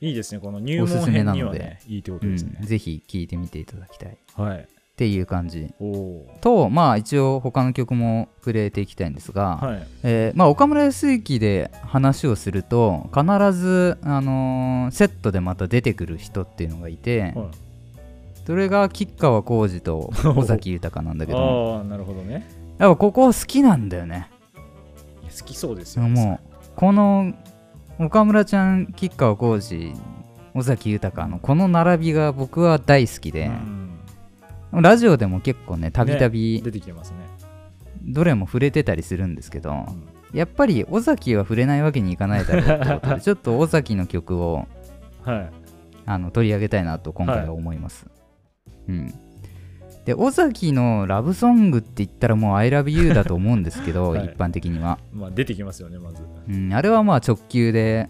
[0.00, 1.40] いいですねこの入おす門編すめなので。
[1.40, 4.10] にはねいいってことうんですね、ぜひ聴いてみていただきたい。
[4.10, 4.68] っはい。
[4.96, 5.74] ていう感じ。
[5.78, 9.86] おおとまあ一応他の曲も触れていきたいんですが、はい。
[10.04, 17.34] えーまあ、岡村康之で話をすると必ず、あのーセットでまた出てくる人っていうのがいて、はい
[18.46, 21.78] それが吉川晃司と 尾崎豊なんだけど。
[21.78, 22.46] ああなるほどね。
[22.78, 24.30] やっぱここ好きなんだよね。
[25.36, 26.04] 好きそうですよ。
[26.04, 27.32] ねもうこの
[27.98, 29.92] 岡村ちゃん吉川晃司
[30.54, 33.50] 尾崎豊のこの並びが僕は大好きで、
[34.72, 34.82] うん。
[34.82, 37.16] ラジオでも結構ねたびたび出てきてますね、
[38.02, 40.38] どれも触れてたりするんですけど、うん。
[40.38, 44.66] やっぱり尾崎は触れないわけにいかないだろうってことで ちょっと尾崎の曲を
[45.24, 45.50] はい。
[46.08, 48.06] あの取り上げたいなと今回は思います。
[48.88, 49.14] うん。
[50.06, 54.26] で、尾崎のラブソングって言ったらもう I love you だと思うんですけど、 はい。
[54.26, 54.98] 一般的には。
[55.12, 58.08] まあ出てきますよねまず、うん、あれはまあ直球で、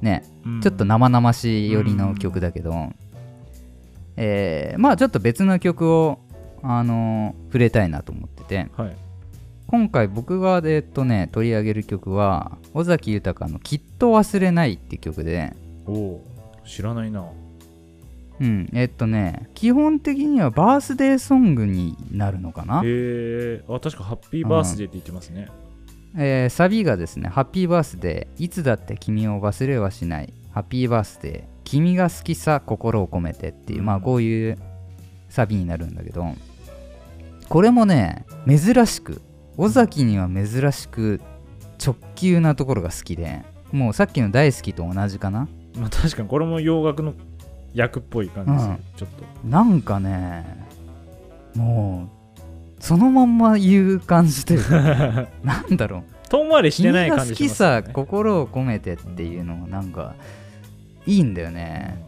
[0.00, 0.60] ね、うん。
[0.62, 2.92] ちょっと生々しい寄りの曲だけど、
[4.16, 6.18] えーまあちょっと別の曲を、
[6.62, 8.96] あのー触れたいなと思ってて、はい。
[9.66, 15.54] 今回僕がえっとね、取り上げる曲は、尾崎豊のきっと忘れないって曲で、
[15.86, 16.24] おお
[16.64, 17.26] 知らないな
[18.40, 22.82] うん、えっとね、基本的にはバースデーソングになるのかな？
[22.84, 25.48] へ、えあ確かハッピーバースデーって言ってますね、
[26.16, 33.86] えーサビがですね、ハッピーバースデー、いつだって君を忘れはしない、ハッピーバースデー、君が好きさ、心を込めてっていう、うん。
[33.86, 34.58] まあこういう
[35.28, 36.24] サビになるんだけど、
[37.48, 39.20] これもね、珍しく、
[39.56, 41.20] 尾崎には珍しく
[41.84, 45.48] 直球なところが好きで、もうさっきの大好きと同じかな？
[45.76, 47.12] まあ確かにこれも洋楽の
[47.78, 48.78] 役っぽい感じですよ、うん。
[48.96, 49.08] ちょっ
[49.42, 49.48] と。
[49.48, 50.44] なんかね、
[51.54, 56.02] もう、そのまんま言う感じというか、 なんだろう。
[56.28, 60.14] 遠回りしてない感じします好きさ心を込めてっていうのがなんか
[61.06, 62.04] いいんだよね。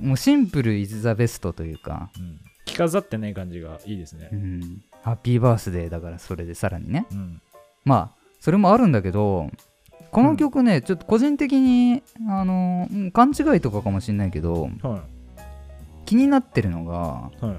[0.00, 2.40] もうシンプルイズザベストというか、うん。
[2.64, 4.30] 着飾ってない感じがいいですね。
[4.32, 7.06] う、ん、ハッピーバースデーだからそれでさらにね。
[7.12, 7.40] うん。
[7.84, 9.48] まあそれもあるんだけど
[10.14, 15.02] この曲ね、ちょっと個人的にあのうん勘違いとかかもしれないけどは
[16.06, 17.56] 気になってるのがいはい。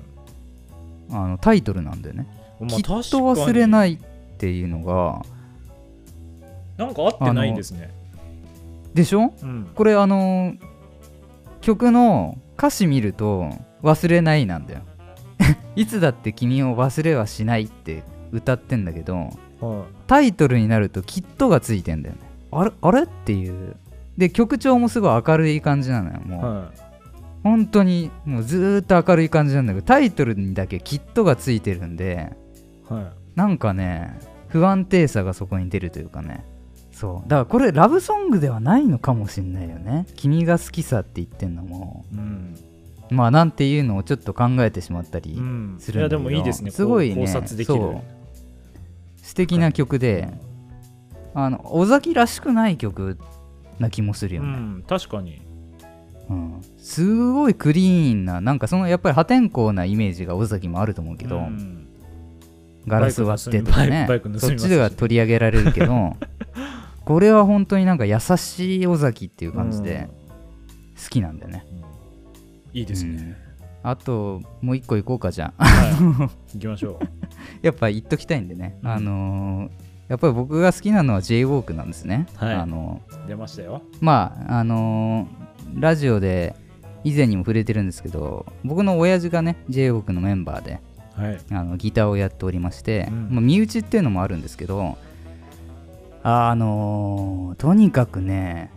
[1.12, 2.28] あのタイトルなんだよね、
[2.62, 4.00] まあきっと忘れないいっ
[4.38, 5.22] ていうのが
[6.78, 7.94] なんか合ってないですね。
[8.94, 9.34] でしょ？
[9.42, 9.70] うん。
[9.76, 10.54] これあの
[11.60, 13.50] 曲の歌詞見ると
[13.84, 14.80] 忘れないなんだよ。
[15.76, 22.22] いつだって君を忘れはしないって歌ってんだけどはタイトルになるときっとがついてんだよね
[22.60, 23.76] あれあれっていう。
[24.18, 26.42] で曲調もすごい明るい感じなのよも、いう。
[26.44, 26.72] は
[27.44, 32.32] 本当にもうずーっと明るい感じなんだけどタイトルにだけきっとがついてるんで
[32.90, 33.06] いはい。
[33.36, 36.46] なんかね不安定さがそこに出るというかね。
[36.92, 37.30] そう。
[37.30, 40.08] だからこれラブソングではないのかもしんないよね。
[40.16, 42.06] 君が好きさって言ってんのも。
[42.14, 42.56] うん、
[43.10, 46.72] まあなんていうのをちょっと考えてしまったり、うん、するんだけどいやでもいいですね。
[46.72, 47.16] すごいね。
[47.26, 47.98] 考察できる。
[49.22, 50.30] 素敵な曲で、
[51.36, 53.18] あの尾崎らしくない曲
[53.78, 55.42] な気もするよね、うん確かに。
[56.30, 56.62] うん。
[56.78, 61.88] すごいクリーンななんかそのやっぱり破天荒なイメージが尾崎もあると思うけど、うん。
[62.88, 64.08] ガラス割ってとかね。
[64.38, 66.16] そっちでは取り上げられるけど
[67.04, 70.08] これは本当になんか優しい尾崎っていう感じで
[71.04, 71.66] 好きなんだよね、
[72.74, 73.36] いいですね、
[73.84, 75.66] あともう一個いこうかじゃあ。
[75.66, 76.56] はい。
[76.56, 77.06] 行きましょう。
[77.62, 78.90] やっぱ言っときたいんでね、うん。
[78.90, 82.54] あのーやっぱり僕が好きなのは J-WALK なんですね、はい。
[82.54, 83.82] あの出ましたよ。
[84.02, 85.46] まああのー
[85.80, 86.56] ラジオで
[87.04, 90.80] 以前にも触れてるんですけど僕の親父がね J-WALK のメンバーで
[91.16, 91.40] はい。
[91.52, 93.30] あのギターをやっておりまして、うん。
[93.32, 94.98] まあ、身内っていうのもあるんですけど
[96.24, 98.72] あのーとにかくね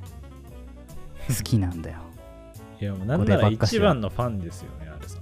[1.28, 1.98] 好きなんだよ。
[2.80, 5.18] いやもうなんなら一番のファンですよねあれさ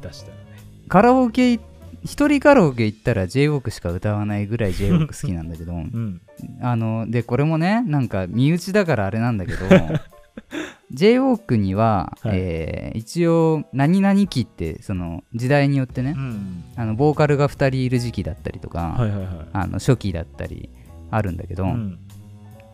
[0.00, 0.42] 下手したらね。
[0.86, 1.58] カラオケ
[2.02, 5.48] 一人カラオケ行ったら J-WALK しか歌わないぐらい J-WALK 好きなん。
[5.48, 6.20] だけどうん。
[6.60, 9.58] あのでこれもねなんか身内だからあれなんだけど
[10.92, 12.38] J-WALK には、はい。
[12.38, 16.64] えー一応何々期ってその時代によってね、うん。
[16.76, 19.28] あのボーカルが2人いる時期だったりとか、はいはいはい。
[19.52, 20.70] あの初期だったり
[21.10, 21.98] あるんだけど、うん。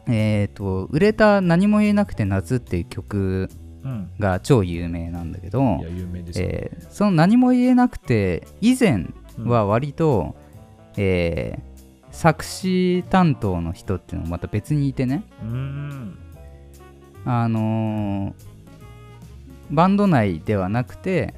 [0.07, 3.64] えっ、と売れた「何も言えなくて夏」っていう曲うん
[4.19, 9.07] が超有名なんだけどいや、有名ですよ、えーその「何も言えなくて」以前
[9.39, 10.35] は割と、
[10.97, 11.75] えー
[12.15, 15.25] 作詞担当の人っていうのもまた別にいてね。
[15.43, 16.17] うん。
[17.25, 18.33] あのー
[19.71, 21.35] バンド内ではなくて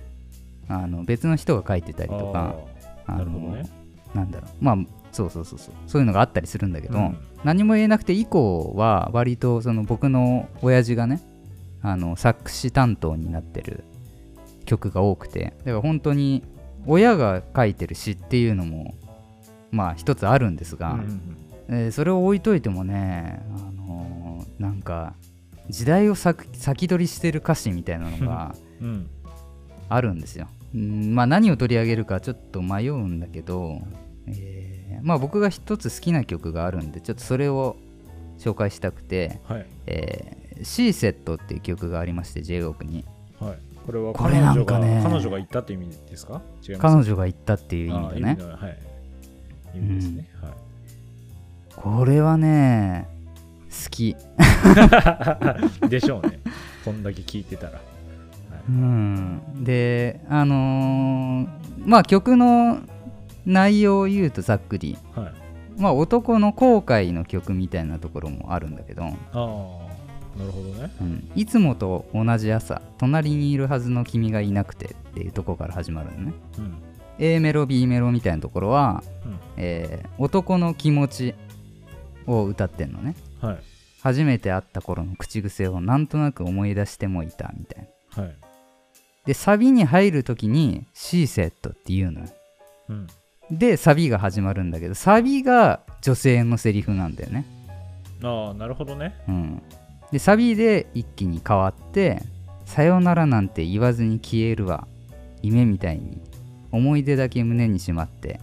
[0.68, 2.56] あの別の人が書いてたりとか
[3.06, 3.70] あのなるほどね。
[4.14, 4.50] なんだろう。
[4.60, 4.76] まあ
[5.12, 5.74] そうそうそうそう。
[5.86, 7.16] そういうのがあったりするんだけど、うん。
[7.42, 11.22] 何も言えなくて以降は割とその僕の親父がね
[11.88, 13.84] あの作詞担当になってる
[14.64, 16.42] 曲が多くてだから本当に
[16.86, 18.94] 親が書いてる詩っていうのも
[19.70, 21.36] まあ一つあるんですが、うんうん
[21.68, 25.14] えーそれを置いといてもね、あのーなんか
[25.68, 29.10] 時代を先先取りしてる歌詞みたいなのがうん。
[29.88, 30.48] あるんですよ。
[30.74, 33.80] うんまあ何を取り上げるかちょっと迷うんだけど、
[34.26, 37.76] えーまあ僕が一つ好きな曲があるんでちょっとそれを
[38.38, 39.66] 紹介したくてはい
[40.62, 43.04] 「シーセットっていう曲がありまして J−WALK に。
[43.40, 43.58] はい。
[43.86, 46.42] これはこれな彼女が、んかね彼女が言ったって意味ですか？
[46.78, 48.78] 彼女が言ったっていう意味あだねはい。
[49.76, 50.28] 意味ですね、
[51.76, 53.06] これはね
[53.84, 54.16] 好き。
[54.38, 56.40] は いでしょうね。
[56.84, 57.80] こんだけ聞いてたら。
[58.68, 59.40] うん。
[59.62, 61.48] であのー
[61.84, 62.80] まあ曲の
[63.44, 64.96] 内容を言うとざっくり。
[65.14, 65.80] はい。
[65.80, 69.85] まあ男の後悔の曲みたいなところもあるんだけど、ああ
[70.38, 70.90] なるほどね。
[71.00, 76.34] うん、いつもと同じ朝隣にいるはずの君がいなくてっていうところから始まるのね。
[76.58, 76.74] うん。
[77.18, 79.38] A メロ B メロみたいなところは、うん。
[79.56, 81.34] えー男の気持ち
[82.26, 83.14] を歌ってんのね。
[83.40, 83.58] はい。
[84.02, 88.22] 初めて会った頃の口癖をなんとなく思い出してもいたみたいな。
[88.22, 88.36] はい。
[89.26, 92.26] でサビに入る時に「シーセット」って言うのよ。
[92.88, 93.06] うん。
[93.50, 97.44] でサビが始まるんだけどサビが女性のセリフなんだよね。
[98.22, 99.14] ああなるほどね。
[99.28, 99.62] うん
[100.12, 102.22] でサビで一気に変わって
[102.64, 104.86] 「さよならなんて言わずに消えるわ
[105.42, 106.20] 夢みたいに
[106.72, 108.40] 思い出だけ胸にしまって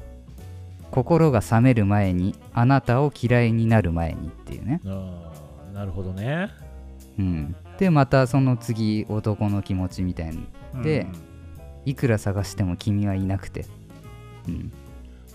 [0.92, 4.82] 心が冷める前にあなたを嫌いになる前に」っていうね。
[4.86, 5.32] あ
[5.72, 6.50] あなるほどね。
[7.18, 7.56] うん。
[7.78, 10.48] でまたその次男の気持ちみたいに
[10.84, 11.34] でうん。
[11.86, 13.66] いくら探しても君はいなくて、
[14.48, 14.72] うん、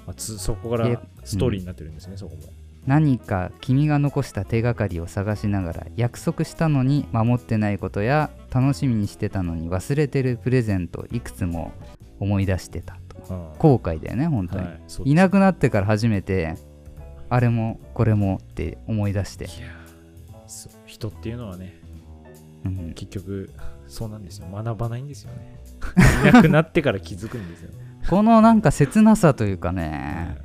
[0.07, 2.43] あつそこかでらストーリーになってるんですね、そこも
[2.89, 11.73] 何か君が残した手がかりを探しながら約束したのに守ってないことや楽しみにしてたのに忘れてるプレゼントいくつも
[12.19, 13.19] 思い出してたと。
[13.59, 16.57] 後悔だよね本当に、はいいなくなってから初めて
[17.29, 19.55] あれもこれもって思い出して、いや
[20.87, 21.79] 人っていうのはね
[22.65, 23.51] うん、結局
[23.87, 24.47] そうなんですよ。
[24.51, 25.61] 学ばないんですよね。
[26.27, 27.77] いなくなってから気づくんですよね、
[28.09, 30.39] このなんか切なさというかね、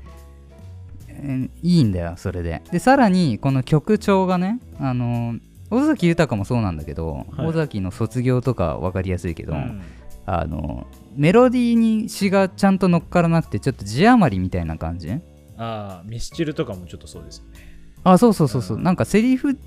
[1.24, 2.62] えーいいんだよそれで。
[2.72, 5.36] でさらにこの曲調がねあの
[5.72, 7.48] 尾崎豊もそうなんだけど、はい。
[7.48, 9.82] 尾崎の卒業とか分かりやすいけど、うん。
[10.26, 15.12] あのメロディーに詩がちゃんと乗っからなくてちょっと字余りみたいな感じ？
[15.58, 17.60] ああミスチルとかもちょっとそうですよね。
[18.04, 18.84] あそうそうそうそう、うん。
[18.84, 19.58] なんかセリフ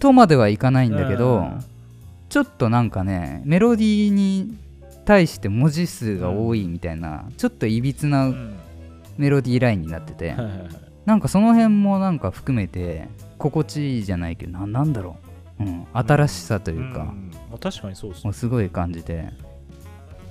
[0.00, 1.64] とまではいかないんだけど、うん。
[2.28, 4.56] ちょっとなんかねメロディーに
[5.04, 8.54] 対して文字数が多いみたいな、ちょっといびつうなん。
[9.16, 15.16] メロディーラインになってて、はいはいはいなんかその辺もなんか含めて心地いいじゃないけどななんだろ
[15.60, 17.30] う、うん、新しさというか、ん。
[17.50, 18.32] まあ確かにそうですね。
[18.32, 19.28] すごい感じて、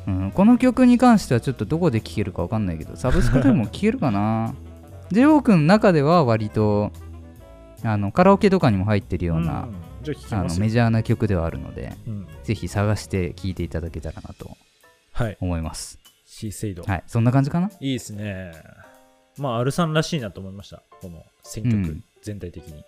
[0.07, 4.55] うん、この曲に関してはちょっとどこで聴けるかわかんないけどサブスクでも聴けるかな。
[5.11, 6.91] JO 君の中では割と
[7.83, 9.75] あのカラオケとかにも入ってるような、ん。
[10.01, 12.27] じゃあのメジャーな曲ではあるのでうん。
[12.43, 14.57] ぜひ探して聴いていただけたらなと
[15.11, 15.37] はい。
[15.39, 15.99] 思います。
[16.25, 17.03] シーセイド、はい。
[17.05, 17.69] そんな感じかな？
[17.79, 18.51] いいですね
[19.37, 20.83] まあアルさんらしいなと思いました。
[21.01, 22.03] この選曲、うん。
[22.21, 22.83] 全体的に。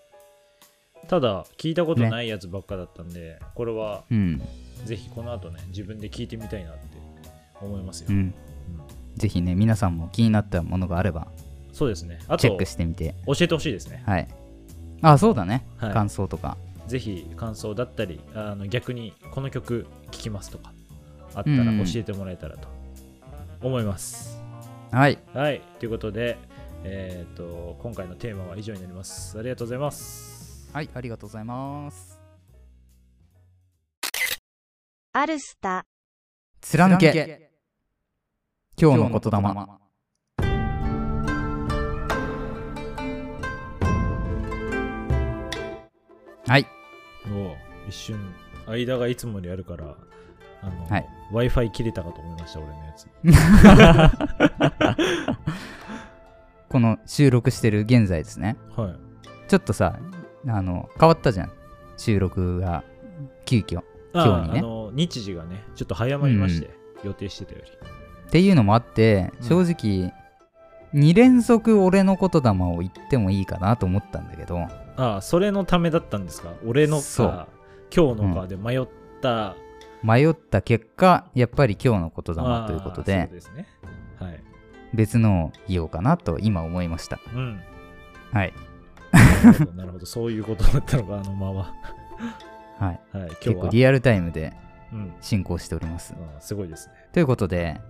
[1.08, 4.42] ただ聞いたことないやつばっかだったんで、これはうん。
[4.86, 6.80] ぜひこの後ね自分で聞いてみたいなって
[7.62, 8.16] 思いますよ、うん。
[8.16, 8.34] うん。
[9.16, 11.28] ぜひね皆さんも気になったものがあれば
[11.72, 12.20] そうですね。
[12.28, 13.16] あとチェックしてみて。
[13.26, 14.04] 教えてほしいですね。
[14.06, 14.28] はい。
[15.02, 15.94] あそうだね、はい。
[15.94, 16.58] 感想とか。
[16.88, 20.72] ぜひ感想だったりあの逆にこの曲聴きますとか
[21.34, 21.84] あったらうん。
[21.84, 22.68] 教えてもらえたらと
[23.62, 24.35] 思います、
[24.96, 25.20] はい。
[25.34, 25.62] はい。
[25.78, 26.38] ということで
[26.86, 29.38] えっ、と今回のテーマは以上になります。
[29.38, 30.70] ありがとうございます。
[30.72, 32.18] はいありがとうございます。
[35.12, 35.86] アルスタ、
[36.62, 37.52] 貫け。
[38.82, 39.42] 今日の言霊。
[46.48, 46.66] はい。
[47.34, 47.58] おう
[47.90, 48.18] 一瞬
[48.66, 49.98] 間がいつもよりあるから
[50.90, 51.06] はい。
[51.32, 53.08] W i f i 切れたかと思いました俺のやつ。
[56.70, 58.58] この収録してる現在ですね。
[58.76, 58.96] はい。
[59.48, 60.00] ちょっとさ
[60.48, 61.52] あの変わったじゃん。
[61.98, 62.84] 収録が
[63.46, 63.80] 急遽
[64.14, 64.60] あ今日にね。
[64.60, 66.70] あの日時がねちょっと早まりまして、
[67.04, 67.72] 予定してたより。
[67.72, 67.76] っ
[68.30, 69.48] ていうのもあってうん。
[69.48, 70.12] 正直、
[70.94, 74.60] 2連続俺の言霊を言ってもいいかなと思ったんだけど。
[74.98, 76.50] ああそれのためだったんですか？
[76.66, 77.48] 俺のか
[77.96, 78.88] 今日のかで迷っ
[79.22, 79.56] た、
[80.06, 83.14] 迷った結果やっぱり今日の言霊ああということで
[83.56, 83.68] ね。
[84.20, 84.44] はい。
[84.94, 87.20] 別のを言おうかなと今思いました。
[87.34, 87.60] うん。
[88.32, 88.54] はい。
[89.12, 90.06] なるほどなるほど。
[90.06, 91.74] そういうことだったのかあの間は。
[92.80, 92.92] はい。
[92.92, 94.54] はい今日結構はリアルタイムで
[94.94, 95.14] うん。
[95.22, 96.14] 進行しております。
[96.16, 96.94] ああすごいですね。
[97.12, 97.82] ということで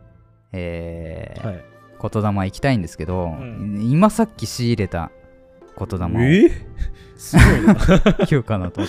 [0.54, 1.64] えーはい。
[2.02, 3.90] 言霊行きたいんですけど、ん。
[3.90, 5.12] 今さっき仕入れた
[5.78, 6.50] 言霊をえ？
[7.18, 7.76] すごいな。
[8.30, 8.82] 言かなと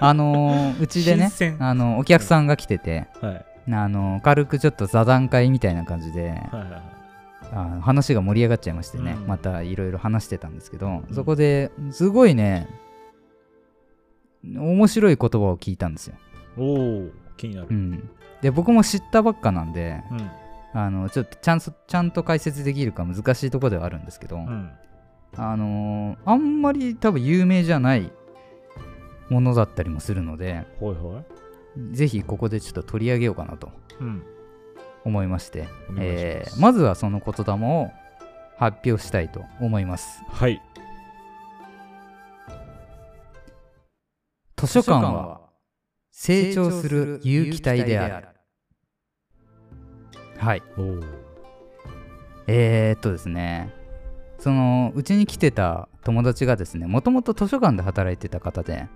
[0.00, 3.44] あのーうちでねあのお客さんが来ててはい。
[3.70, 6.82] あの軽くちょっと座談会みたいな感じではいはいはい。
[7.50, 9.26] あ話が盛り上がっちゃいましてね、うん。
[9.26, 11.04] またいろいろ話してたんですけど、ん。
[11.12, 12.68] そこですごいね
[14.44, 16.14] 面白い言葉を聞いたんですよ、
[16.56, 16.62] お
[17.06, 17.68] お気になる。
[17.70, 18.10] うん、
[18.42, 20.30] で僕も知ったばっかなんでうん。
[20.74, 24.70] あのちょっとちゃんとちゃんと解説できるか難しいところではあるんですけど、うん
[25.36, 28.10] あのーあんまり多分有名じゃない
[29.28, 31.94] ものだったりもするのでほいほい。
[31.94, 33.70] ぜひここでちょっと取り上げようかなと
[34.00, 34.22] うん。
[35.04, 36.24] 思いましてお願いします。
[36.24, 37.90] えーまずはその言霊を
[38.56, 40.22] 発表したいと思います。
[40.28, 40.60] はい。
[44.56, 45.40] 図書館は
[46.10, 48.28] 成長する有機体である。
[50.38, 50.62] はい。
[52.48, 53.72] えー、っとですね
[54.38, 58.86] そのうちに来てた友達がですねもともと図書館で働いてた方で、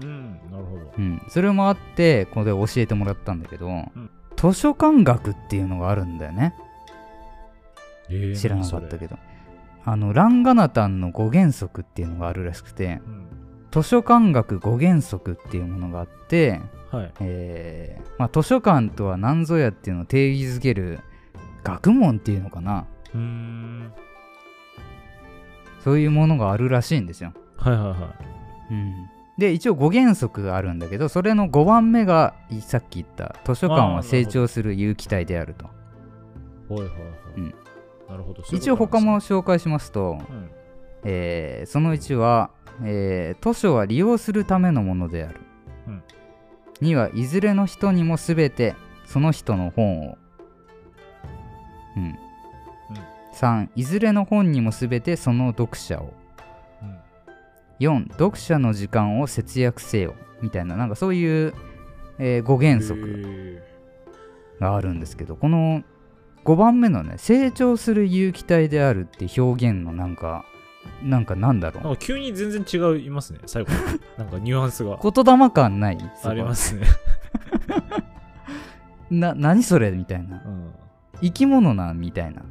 [0.00, 0.92] うん、なるほど。
[0.96, 6.54] うん、それもあってこれ教えてもらったんだけど、ん図書館学っていうのがあるんだよね
[8.10, 8.98] えー知らなかったど。
[8.98, 9.16] けど
[9.84, 13.26] あのランガナタンの5原則っていうのがあるらしくてうん。
[13.70, 16.60] 図書館学5原則っていうものがあって、
[16.92, 17.12] はい。
[17.20, 21.00] えーまあ、図書館とは何ぞやっていうのを定義づける
[21.64, 23.92] 学問っていうのかなうーん。
[25.84, 28.14] そういうものがあるらしいんですよ、はいはいは
[28.70, 28.94] うん、
[29.36, 35.66] で一応5原則があるんだけどそれの5番目がいさっき言った図書館は成長する有機体であると
[36.74, 36.80] い。
[36.80, 37.10] はいはいはい。
[37.36, 37.54] うん
[38.08, 38.42] なるほど。
[38.52, 40.18] 一応他も紹介しますと。
[40.28, 40.50] うん。
[41.04, 42.50] えーその1は、
[42.82, 45.40] えー図書は利用するためのものである、
[45.88, 46.02] うん
[46.82, 48.74] 2はいずれの人にも全て
[49.06, 50.18] その人の本を、
[51.96, 52.18] うん
[53.34, 56.14] 3いずれの本にも全てその読者を
[56.82, 56.98] うん。
[57.80, 61.54] 4読者の時間を節約せよみたいななんかそういう、
[62.18, 63.74] え5原則へ
[64.60, 65.82] があるんですけどこの
[66.44, 70.44] 5番目のね成長する有機体であるって表現のなんか
[71.02, 73.70] なんかなんだろう急に全然違いますね、最後。
[74.18, 74.98] なんかニュアンスが。
[75.02, 76.86] 言霊感ないありますね。
[79.10, 79.90] な何それ？
[79.90, 80.72] みたいなうん。
[81.22, 82.42] 生き物なんみたいな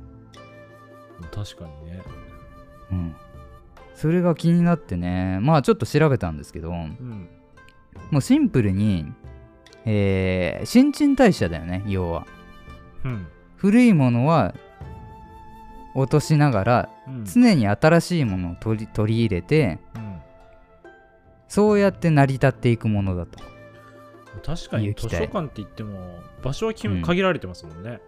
[1.34, 2.02] 確かにね。
[2.92, 3.16] うん
[3.96, 7.30] それが気になってねまあちょっと調べたんですけどもうん。
[8.12, 9.12] うシンプルに
[9.86, 12.26] えー新陳代謝だよね要は
[13.06, 13.28] うん。
[13.58, 14.54] 古いものは
[15.96, 17.26] 落としながらうん。
[17.26, 20.20] 常に新しいものを取り取り入れてうん
[21.48, 23.38] そうやって成り立っていくものだと
[24.44, 26.00] 確かに図書館って言っても
[26.42, 28.02] 場所は限られてますもんね。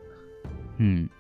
[0.80, 1.12] うん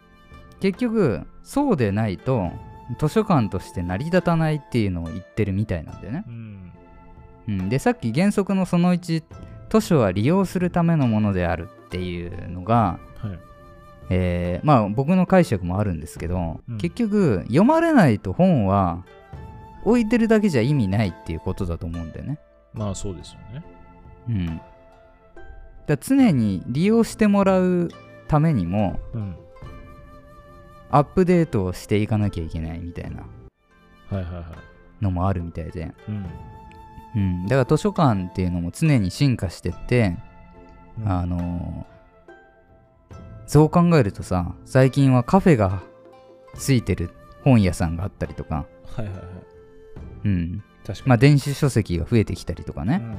[0.59, 2.51] 結局そうでないと
[2.99, 6.71] 図書館として成り立たないっていうのを言ってるみたいなんだよねうん。
[7.47, 9.23] うん、でさっき原則のその1
[9.69, 13.39] 図書は利用するためのものであるっていうのが、はい。
[14.09, 19.03] えーまあ僕の解釈もあるんですけど、うん結局読まれないと本は
[19.83, 22.39] 置いてるだけじゃ意味ないっていうことだと思うんだよね。
[22.73, 23.65] まあそうですよね。
[24.27, 24.61] うん、
[25.87, 27.89] だ常に利用してもらう
[28.27, 29.35] ためにもうん。
[30.91, 33.23] アップデートをしていかなきゃいけないみたいな。
[35.01, 36.25] のもあるみたいで、うん。
[37.15, 40.17] うん、だから図書館っていうのも常に進化してって
[40.99, 41.95] うんあのー
[43.47, 45.83] そう考えるとさ最近はカフェが
[46.55, 47.11] ついてる
[47.43, 48.65] 本屋さんがあったりとか、
[48.95, 49.23] はいはいはい。
[50.25, 51.09] うん、確かに。
[51.09, 53.17] まあ電子書籍が増えてきたりとかね、うん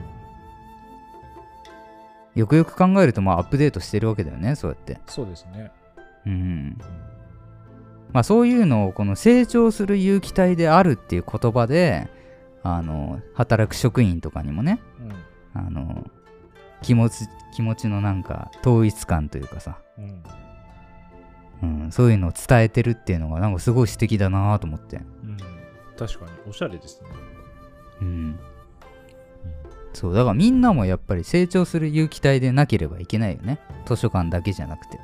[2.35, 5.71] よくよく考えるとまあアップデートしてるわけだよねそうやって、そうですね。
[6.27, 6.79] うん、
[8.13, 12.09] まあそういうのをこの成長する有機体であるっていう言葉で
[12.63, 15.61] あの働く職員とかにもねうん。
[15.61, 16.07] あの
[16.83, 20.23] 気持ち気持ちのなんか統一感というかさうん。
[21.63, 25.37] うん、そういうのを伝えてるっていうのがなんかすごい素敵だなと思って、うん。
[25.97, 26.31] 確かに。
[26.47, 27.09] おしゃれですね。
[28.01, 28.39] うん、
[29.93, 35.01] そうだからみんなもやっぱり成長する有機体でなければいけないよね図書館だけじゃなくて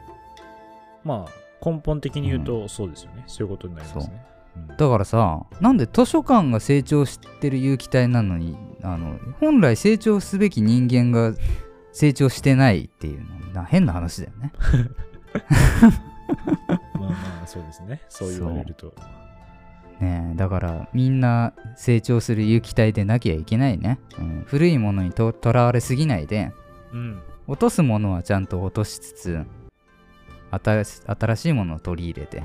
[1.04, 3.24] まあ根本的に言うとそうですよね。
[3.26, 4.24] そういうことになりますね。
[4.26, 4.32] うん
[4.76, 11.34] だからさなんで図書館が成長してる有機体なのにあの本来成長すべき人間が
[11.92, 14.52] 成長してないっていうのな変な話だよね
[16.68, 18.02] まあまあそうですね。
[18.08, 18.94] そう言われると。
[20.00, 26.52] ねえだからみんな成長する有機体でなきゃいけないね、うん、古いものにととらわれすぎないで
[26.92, 27.22] うん。
[27.46, 29.46] 落とすものはちゃんと落としつつ
[30.52, 32.44] 新し新しいものを取り入れてうん。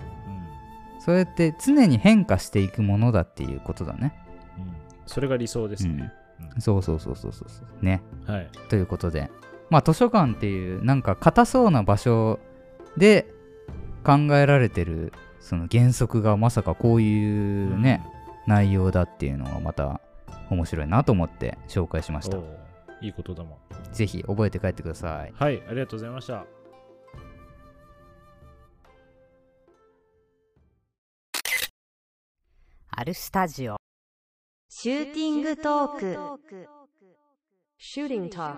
[1.02, 4.14] そうやって常に変化していくものだっていうことだね。
[4.58, 4.74] うん。
[5.06, 6.12] それが理想ですね。
[6.56, 7.86] うん、そうそうそうそうそうそう。
[7.86, 8.02] ね。
[8.26, 8.50] はい。
[8.70, 9.30] ということで
[9.70, 12.40] まあ図書館っていうなんか硬そうな場所
[12.96, 13.28] で
[14.04, 18.04] 考えられてるその原則がまさかこういうね、
[18.48, 20.02] 内容だっていうのがまた
[20.50, 22.38] 面白いなと思って紹介しました
[23.02, 23.94] いいことだもん。
[23.94, 25.34] ぜひ覚えて帰ってください。
[25.36, 25.62] はい。
[25.70, 26.46] ありがとうございました。
[33.00, 33.76] アルスタジオ
[34.70, 36.18] シューティングトーク
[37.80, 38.56] Shooting Talk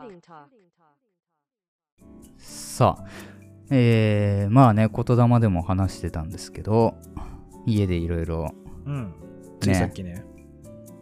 [2.38, 3.06] さあ、
[3.70, 6.96] えー、まあね、言霊でも話してたんですけど、
[7.66, 8.54] 家でいろいろ
[8.86, 9.14] うん。
[9.60, 10.24] ついさっきね。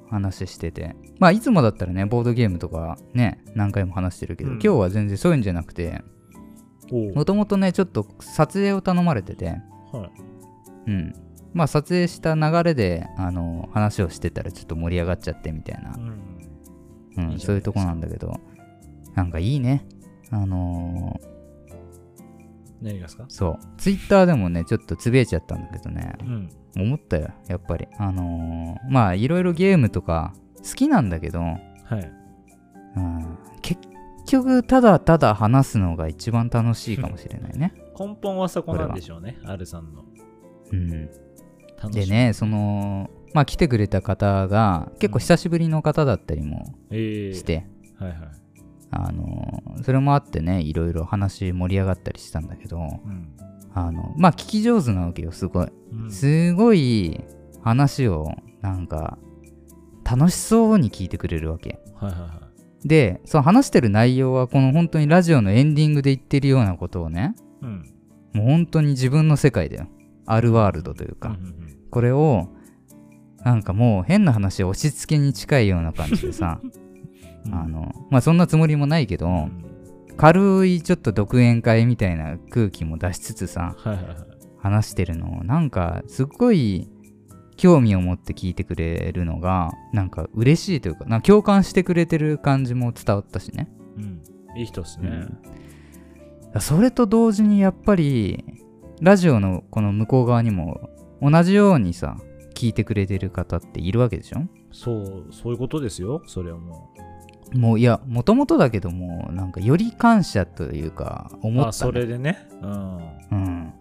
[0.09, 6.01] 話してて、まあいつもだったらね、ボードゲームとかね、何回も話してるけど、うん今日は全然そういうんじゃなくて、
[6.91, 9.61] おもともとね、ちょっと撮影を頼まれてて、
[9.91, 10.09] は
[10.87, 10.91] い。
[10.91, 11.26] うん。
[11.57, 17.31] まあ撮影した流れで、あの、話をしてたらちょっと盛り上がっちゃってみたいなう、ん。
[17.31, 18.39] うん、そういうとこなんだけど、
[19.15, 19.85] なんかいいね。
[20.31, 21.37] あのー
[22.79, 23.25] 何がですか？
[23.27, 26.49] そう、ツイッターでもね、ちょっとつぶやいちゃったんだけどね、うん。
[26.77, 27.87] 思ったよ、やっぱり。
[27.97, 31.57] あのーまあ、いろいろゲームとか好きなんだけど、は
[31.95, 32.11] い。
[32.95, 33.81] うん、結
[34.27, 37.73] 局、ただただ話すのが一番楽しいかもしれないね。
[37.99, 39.39] 根本はそこなんでしょうね。
[39.45, 40.03] アルさんの。
[40.71, 41.09] うん。
[41.81, 47.65] 楽しみでね、そ、の、まあ、来てくれた方が、結構久しぶりの方だったりもええして、
[47.99, 48.19] はいはい。
[48.91, 53.29] あのーそれもあってね、いろいろ話盛り上がったりしたんだけど、うん。
[53.75, 55.67] あの、まあ、聞き上手なわけよ、すごい。
[55.91, 57.23] うんすごい
[57.61, 59.17] 話をなんか
[60.09, 62.27] 楽しそうに聞いてくれるわけはいはいは
[62.83, 62.87] い。
[62.87, 67.83] でその話してる内容はこの本当にラジオのエンディングで言ってるようなことをねうん。
[68.33, 69.87] もう本当に自分の世界だよ
[70.27, 72.49] あるワールドというか、うんうんこれを
[73.45, 76.59] なんかもう変な話押し付けに近いような感じでさ
[77.45, 79.63] うん あのまあそんなつもりもないけど、うん
[80.17, 83.75] 軽いちょっと独演会みたいな空気も出しつつさ。
[84.57, 86.89] 話してるのをなんかすっごい
[87.55, 94.21] 興味を持って聞いてくれるのがなんか嬉しいというかなんか共感してくれてる感じも伝わったしねうん。
[94.57, 95.27] いい人っすね。
[96.59, 98.43] それと同時にやっぱり
[99.01, 100.89] ラジオのこの向こう側にも
[101.21, 102.17] 同じようにさ
[102.55, 104.39] 聞いてくれてる方っているわけでしょ？
[104.71, 106.21] そう、そういうことですよ。
[106.25, 106.93] それはも
[107.53, 111.47] もういやもともとだけどもなんかより感謝というかう。
[111.47, 112.47] 思った、ね、あ、それでね。
[112.61, 112.97] うん。
[113.31, 113.73] うん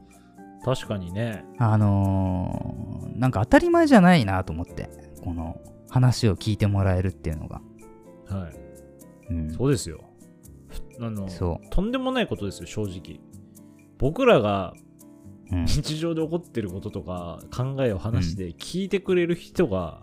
[0.65, 1.45] 確かにね。
[1.59, 4.91] あのーなんか当たり前じゃないなと思って
[5.25, 7.63] この話を聞いてもらえるっていうのが、
[8.29, 8.49] は
[9.31, 9.33] い。
[9.33, 10.01] うん、そうですよ。
[10.69, 13.21] ふあの、そとんでもないことですよ、正直。
[13.99, 14.75] 僕らが
[15.51, 20.03] 日常で起こってることとか考えを話して聞いてくれる人が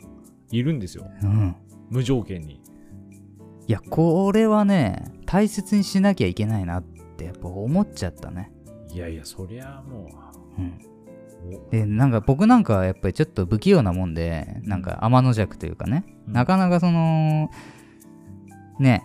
[0.52, 1.10] いるんですよ。
[1.22, 1.56] うん、
[1.90, 2.62] 無条件に。
[3.68, 6.84] いやこれはね大切にしなきゃいけないなっ
[7.18, 8.52] てやっぱ思っちゃったね、
[8.94, 10.10] いやいや、そりゃも
[10.58, 10.66] うん、
[11.54, 11.58] う。
[11.68, 11.70] お。
[11.72, 16.34] でなんか僕なんかはやっぱりちょっと不器用なもんでなんか天の弱というかね、うん。
[16.34, 17.50] なかなかその
[18.80, 19.04] ね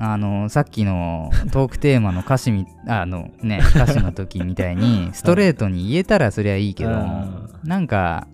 [0.00, 8.28] あのさっきのトークテーマの歌詞み あのね歌詞の時みたいにストレートに言えたらそりゃいいけどうんなんか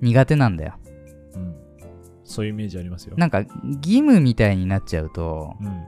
[0.00, 0.74] 苦手なんだよ
[1.34, 1.54] うん。
[2.24, 3.14] そういうイメージありますよ。
[3.16, 5.84] なんか義務みたいになっちゃうとうん。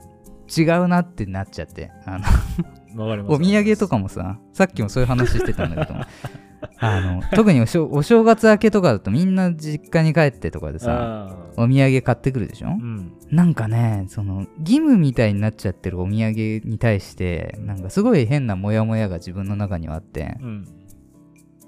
[0.55, 2.25] 違うなってなっちゃってあの。
[3.27, 5.99] お土産とかもささっきもそういう話してたんだけど
[6.79, 7.65] あの特にお
[8.03, 12.67] 正月明けとかだとみんな実家に帰ってとかでさあお土産買ってくるでしょ？
[12.67, 13.13] ーうん。
[13.31, 20.65] なんかねその義務みたいになっちゃってるお土産に対してなんかすごい変なモヤモヤが自分の中にはあってうん。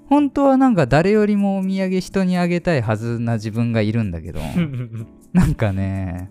[0.08, 4.40] 本当はなんか誰よりもお土産人にあげたいはずな自分がいるんだけど
[5.32, 6.30] なんかね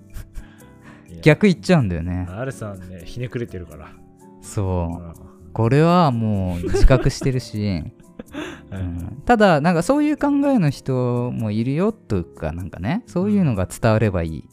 [1.22, 3.92] 逆言っちゃうんだよねさんね、ひねくれてるから。
[4.42, 7.94] そううんこれはもう自覚してるしはい
[8.72, 14.50] うんただなんかそういう考えの人もいるよとかなんかねそういうのが伝わればいい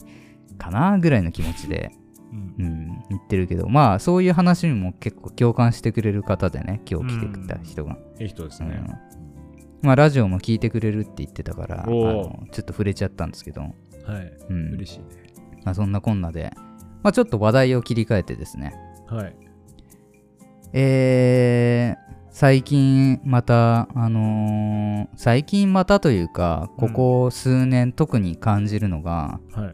[0.57, 1.91] かなぐらいの気持ちで、
[2.31, 2.55] うん。
[2.57, 8.83] うん、言ってるけどまあそういう話にも結構共感してくれる方でね今日来てくれた人が、いい人ですね。
[8.87, 9.87] うん。
[9.87, 13.73] まあラジオも聞いてくれるって言ってたからあのちょっと触れちゃったんですけど、はい。
[14.49, 14.73] うん。
[14.73, 15.05] 嬉しいね。
[15.63, 16.51] まあ、そんなこんなで、
[17.03, 18.73] まあ、ちょっと話題を切り替えてですね。
[19.07, 19.35] はい。
[20.73, 29.73] えー最近また、あのー最近またというか、ここ数年特に感じるのが、はい。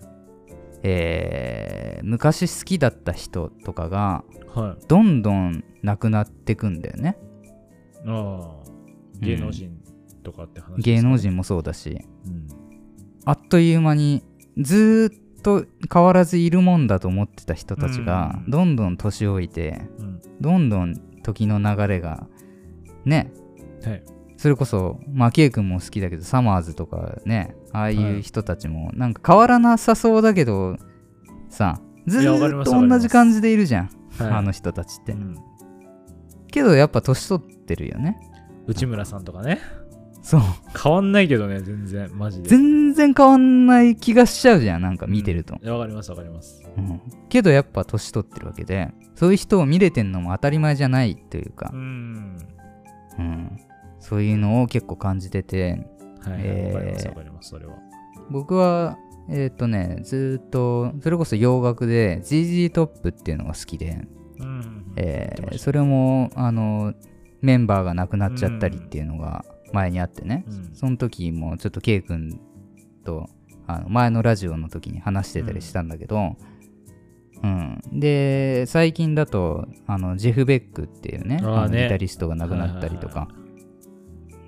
[0.84, 4.86] えー昔好きだった人とかが、はい。
[4.90, 7.18] どんどん亡くなってくんだよね。
[8.06, 8.70] ああ。
[9.22, 9.78] 芸能人
[10.24, 10.82] とかって話ですか？
[10.82, 11.18] 芸能。
[11.18, 12.48] 人もそうだし、うん。
[13.24, 14.22] あっという間に、
[14.58, 20.22] ずーっと変わらずいるもんだと思ってた人たちが、うんどんどん年老いて、うん。
[20.42, 20.94] どんどん
[21.24, 22.28] 時の流れが、
[23.06, 23.32] ね、
[23.84, 24.04] はい。
[24.38, 28.20] それこそ、まあ、ケイ君も好きだけど、サマーズとかね、ああいはい。
[28.20, 30.78] う人たちも、なんか変わらなさそうだけど、
[31.50, 32.24] さ、ずっ
[32.64, 34.32] と同じ感じでいるじゃん、はい。
[34.32, 35.12] あの人たちって。
[35.12, 35.36] うん。
[36.48, 38.18] けど、やっぱ年取ってるよね。
[38.68, 39.60] 内村さんとかね。
[40.22, 40.42] そう。
[40.82, 42.50] 変わんないけどね全然マジで。
[42.50, 45.66] 全然変わんない気がしちゃうじゃんなんか見てると、うん。
[45.66, 46.64] いやわかりますわかります。
[46.78, 47.02] うん。
[47.30, 51.72] けどやっぱ年取ってるわけでそういう人を見れてんのも当たり前じゃないというか。
[51.74, 52.38] う、ん
[53.20, 53.60] うん、
[54.00, 55.86] そういうのを結構感じてて
[56.22, 57.76] はい、えーわかりますわかりますそれは。
[58.30, 58.98] 僕は
[59.30, 64.02] えっ、とねずーっとそれこそ洋楽で ZZ トップっていうのが好きで、
[64.40, 66.94] うんえそれもあの
[67.42, 70.72] メンバーが亡くなっちゃったりっていうのが前にあってね、うん。
[70.74, 72.42] その時もちょっと K 君
[73.06, 73.30] と
[73.68, 76.38] あの前のラジオの時に話してたりしたんだけど、うん
[77.92, 81.42] で最近だとあのジェフ・ベックっていうねね。
[81.44, 83.28] あのギタリストが亡くなったりとか、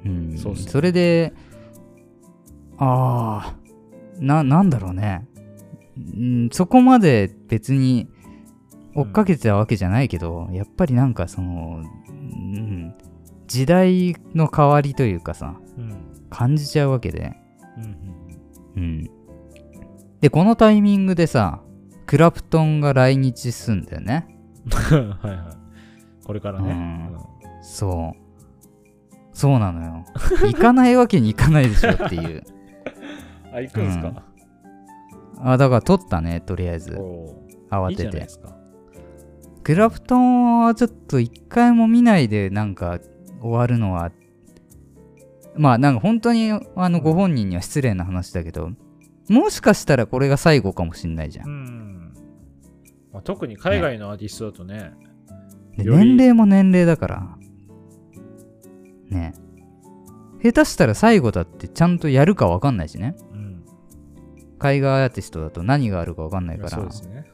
[0.06, 0.38] うん。
[0.38, 1.34] それで
[2.78, 3.56] ああ
[4.20, 5.28] ななんだろうね、
[5.98, 8.10] うん、そこまで別に
[8.96, 12.94] 追っかけてたわけじゃないけど、やっぱりなんかその、うん、
[13.48, 15.96] 時代の変わりというかさうん。
[16.30, 17.34] 感じちゃうわけで、
[17.78, 17.98] うん。
[18.76, 19.10] うん、
[20.22, 21.62] でこのタイミングでさ
[22.12, 24.28] クラプトンが来日すんだよね。
[24.91, 26.26] うんはいはい。
[26.26, 27.16] これからね、うん。
[27.16, 29.18] うんそう。
[29.32, 30.03] そうなのよ。
[30.43, 32.43] 行かないわけにいかないでしょっていう。
[33.53, 34.24] あ行くんすか、
[35.38, 36.97] あだから撮ったねとりあえず。
[36.99, 38.28] お慌てて。
[39.64, 42.99] クラプトンはちょっと一回も見ないでなんか
[43.39, 44.12] 終わるのは
[45.55, 48.72] まあなんか本当にあのご本人には失礼な話だけど
[49.30, 51.43] もしかしたらこれが最後かもしんないじゃ。
[51.45, 51.51] うん。
[51.53, 52.01] ん、ま
[53.22, 54.94] あ、特に海外のアーティストだとね
[55.78, 57.38] でより年齢も年齢だから。
[59.10, 59.34] ね
[60.42, 63.16] 下手したら最後だってちゃんとやるか分かんないしね。
[63.34, 63.64] うん
[64.60, 66.92] 海外アーティストだと何があるか分かんないからそうで。
[66.92, 67.26] すね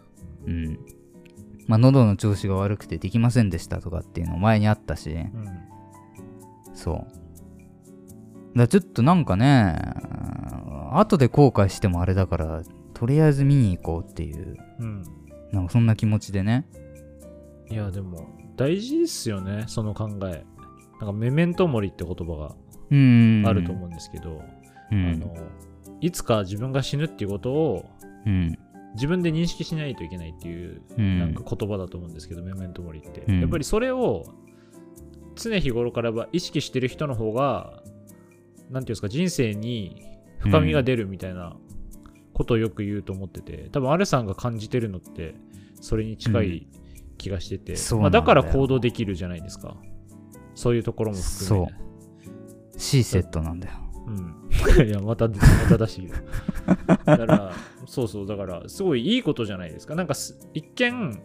[0.46, 0.80] うん。
[1.68, 5.12] まあ喉の調子が悪くてできませんでしたとかっていうの前にあったし。
[5.12, 5.68] うん
[6.74, 7.08] そ
[8.56, 8.58] う。
[8.58, 9.76] だちょっとなんかね、
[10.94, 12.62] 後で後悔してもあれだから、
[12.94, 15.04] とりあえず見に行こうっていう、うん
[15.52, 16.66] なんかそんな気持ちでね。
[17.70, 20.46] いやでも大事っすよねその考え
[21.00, 22.56] なんかメメントモリって言葉
[22.90, 23.44] うん。
[23.44, 24.42] があると思うんですけど、
[24.92, 25.06] うん。
[25.06, 25.36] あの
[26.00, 27.86] いつか自分が死ぬっていうことを
[28.26, 28.58] うん。
[28.94, 31.20] 自分で認識しないといけないっていううん。
[31.20, 34.24] なんか言葉だと思うんですけど、メメントモリって、うんやっぱりそれを
[35.36, 37.84] 常日頃からば意識してる人の方が
[38.70, 40.04] なんていうんですか人生に
[40.40, 41.56] 深みが出るみたいな
[42.38, 45.34] ことをよく言うと思ってて、多分アルさんが感じてるのって
[45.82, 46.68] それに近い
[47.18, 49.76] 気がしてて、うなんだよだから行動できるじゃないですか。
[50.54, 52.80] そういうところも含めそう。
[52.80, 53.74] C セットなんだよ。
[54.06, 55.34] うん、 いやまたま
[55.68, 56.08] た出し
[57.06, 57.54] だから
[57.88, 58.28] そうそう。
[58.28, 59.96] だからすごいいいことじゃないですか。
[59.96, 61.20] なんかす一見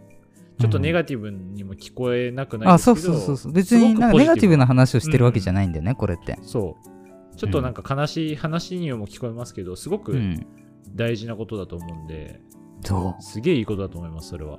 [0.59, 3.53] ちょっとネガティブにも聞こえなくないあ、ですけど、そうそうそうそう。
[3.53, 6.39] 別になんかネガティブな話をしてるわけじゃないんだよね、これって。
[6.41, 7.37] そう。
[7.37, 10.47] ちょっとなんか悲しい話にも聞こえますけどすごくうん。
[10.95, 12.41] 大事なことだと思うんで、
[12.85, 14.59] そすげえいいことだと思いますそれは。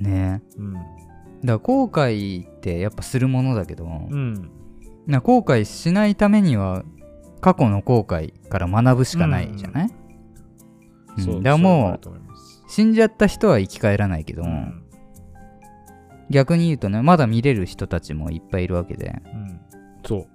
[0.00, 0.02] う。
[0.02, 0.42] ね。
[0.56, 0.74] うん。
[0.74, 0.86] だか
[1.44, 4.50] ら後悔ってやっぱするものだけど、うん。
[5.06, 6.84] な後悔しないためには
[7.40, 9.90] 過去の後悔から学ぶしかないじゃない、
[11.16, 11.24] うん。
[11.24, 12.00] そうだからもう
[12.68, 14.84] 死んじゃった人は生き返らないけど、うん。
[16.30, 19.22] 逆に言うとねまだ見れる人たちもいっぱいいるわけで。
[19.32, 19.60] うん。
[20.04, 20.26] そう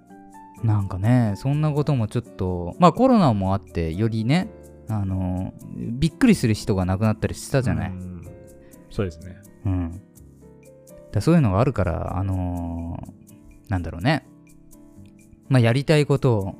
[0.63, 4.49] なんかねそんなこともちょっとまあコロナもあってよりね
[4.89, 8.13] あのびっくりする人が亡くなったりしたじゃない、うん
[8.89, 9.35] そうですね
[9.65, 10.01] うん。
[11.11, 13.13] だそういうのがあるから、あのー
[13.69, 14.27] なんだろうね。
[15.49, 16.55] まあ、やりたいことを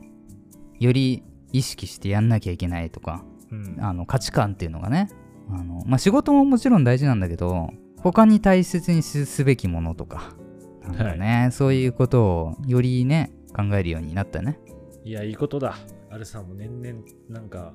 [0.80, 5.10] より意識してやんなきゃいけないとか、うんあの価値観っていうのがね。
[5.52, 10.34] あのまあ、仕事ももちろん大事なんだけど、他に大切にすすべきものとか、
[10.82, 14.60] なんかね、そういうことをよりね、考えるようになったね。
[15.04, 15.76] いや、いいことだ。
[16.10, 17.00] アルさんも年々、
[17.30, 17.74] なんか、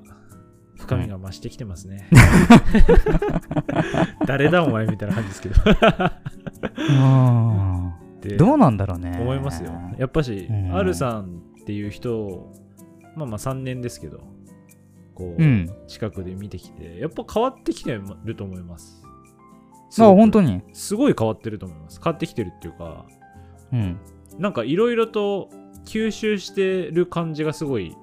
[0.77, 2.07] 深みが増してきてますね。
[4.25, 5.55] 誰だお前みたいな感じですけど。
[8.21, 9.17] でどうなんだろうね。
[9.19, 9.71] 思いますよ。
[9.97, 12.53] やっぱし、うんアルさんっていう人を、
[13.15, 14.21] まあまあ3年ですけど、
[15.15, 15.69] こう、うん。
[15.87, 19.03] 近くで見てきて、やっぱ変わってきてると思います。
[19.99, 20.61] あ、本当にに？
[20.73, 21.99] すごい変わってると思います。
[22.03, 23.05] 変わってきてるっていうか、
[23.73, 23.97] うん。
[24.37, 25.49] なんかいろいろと
[25.85, 27.95] 吸収してる感じがすごい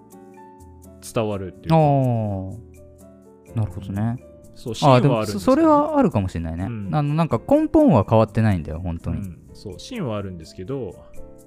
[1.14, 3.52] 伝わるっていうあか。
[3.54, 3.60] あ。
[3.60, 4.16] なるほどね。
[4.54, 6.64] そう、芯はあるんですそそれはあるかもしれないね。
[6.64, 9.18] うんあの、なんか根本は変わってないんだよ、本当に。
[9.18, 10.94] うん、そう芯はあるんですけど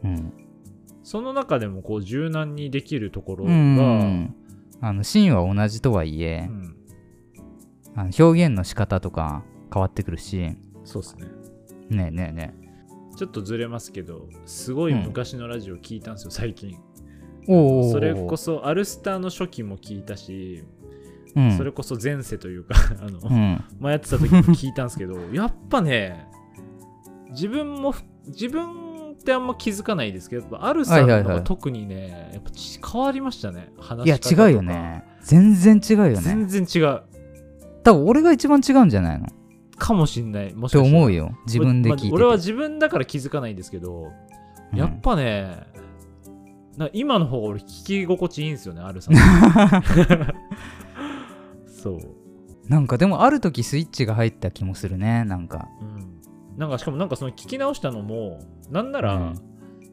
[0.04, 0.34] うん。
[1.04, 4.36] その中でもこう柔軟にできるところうが、ん。
[4.82, 6.76] あの、シーンは同じとはいえう、ん
[7.96, 11.28] あの表現の仕方とか変わってくるし、ねそうですね
[11.92, 12.54] えねえね
[13.20, 16.78] ちょっとずれますけどすごい昔のラジオ聞いたんですよ最近。
[17.92, 20.64] それこそアルスターの初期も聞いたし、
[21.36, 26.30] うん、それこそ前世というか あの、うん、前やってた時も聞いたんですけど やっぱね
[27.32, 27.94] 自分も
[28.28, 35.04] 自分ってあんま気づかないですけどやっぱアルさんのが特にね、やっぱち変わりましたね話いや違うよね。
[35.24, 36.22] 全然違うよね。
[36.22, 37.02] 全然違う。
[37.84, 39.26] 多分俺が一番違うんじゃないの？
[39.26, 39.39] っ
[39.80, 40.54] かもしんない。
[40.54, 41.06] もしかしたら。
[41.06, 41.32] うよ。
[41.46, 44.12] 自分で聞いてて、まあ俺は自分だから気づかないんですけど、
[44.72, 44.78] うん。
[44.78, 45.68] やっぱね
[46.78, 49.16] な今の方が俺聞き心地いいんですよねアルさん。
[51.66, 52.00] そう。
[52.68, 55.68] なんかでもある時スイッチが入った気もするねなんか。
[55.82, 59.50] うん、なんかしかもなんかその聞き直したのもなんなら、うん。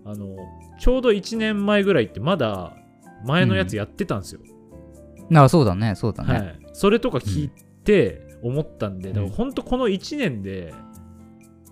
[0.07, 0.37] あの
[0.79, 2.77] ちょうど1年前ぐらいってまだ
[3.25, 4.41] 前のやつやってたんですよ、
[5.35, 7.51] あそうだねそうだね、はい、それとか聞い
[7.83, 9.15] て思ったんで、うん。
[9.15, 10.73] だから本当この1年で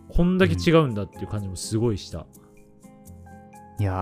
[0.09, 2.27] こんだけ違うんだっていう感じもすごいした、
[3.79, 3.93] いや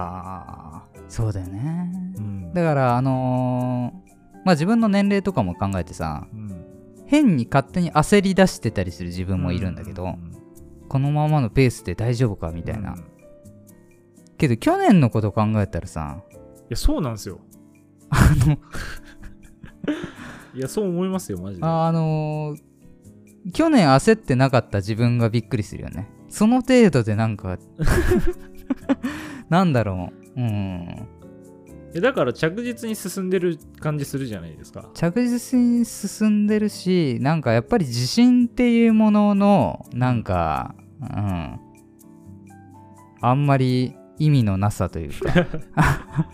[0.94, 1.90] ーそうだよね。
[2.16, 2.52] うん。
[2.52, 4.12] だからあのー
[4.44, 6.66] まあ自分の年齢とかも考えてさうん。
[7.06, 10.32] 変に勝手に焦り出してたりする自分もいるんだけど、うん。
[10.88, 13.04] このままのペースで大丈夫かみたいな、うん。
[14.38, 16.34] けど去年のこと考えたらさい
[16.70, 17.40] やそうなんですよ。
[18.10, 18.58] あの
[20.54, 21.66] いやそう思いますよマジで。
[21.66, 22.72] あのー
[23.52, 26.08] 去年焦ってなかった自分がびっくりするよね。
[26.28, 27.58] その程度でなんか
[29.50, 30.40] なんだろう。
[30.40, 31.08] うん。
[32.00, 34.88] だから着実に進んでる感じするじゃないですか。
[34.94, 41.58] 着実に進んでるしなんかやっぱり自信っていうもののなんかうん。
[43.20, 45.46] あんまり意味のなさというか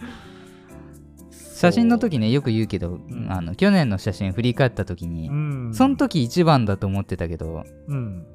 [1.59, 3.27] 写真の時ねよく言うけど、ん。
[3.31, 5.75] あの去年の写真振り返った時に、うん。
[5.75, 8.27] その時一番だと思ってたけどうん。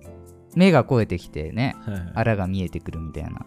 [0.56, 2.12] 目が肥えてきてねはいはい。
[2.16, 3.46] あらが見えてくるみたいな。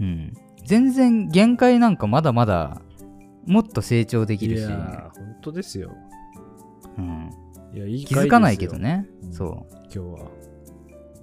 [0.00, 0.06] うん。
[0.06, 0.32] うん。
[0.64, 2.82] 全然限界なんかまだまだ
[3.46, 5.92] もっと成長できるし、いやー本当ですよ。
[6.98, 7.30] うん、
[7.74, 9.08] いやいい気づかないけどね。
[9.24, 9.32] うん。
[9.32, 10.04] そ今日は。
[10.04, 10.28] う、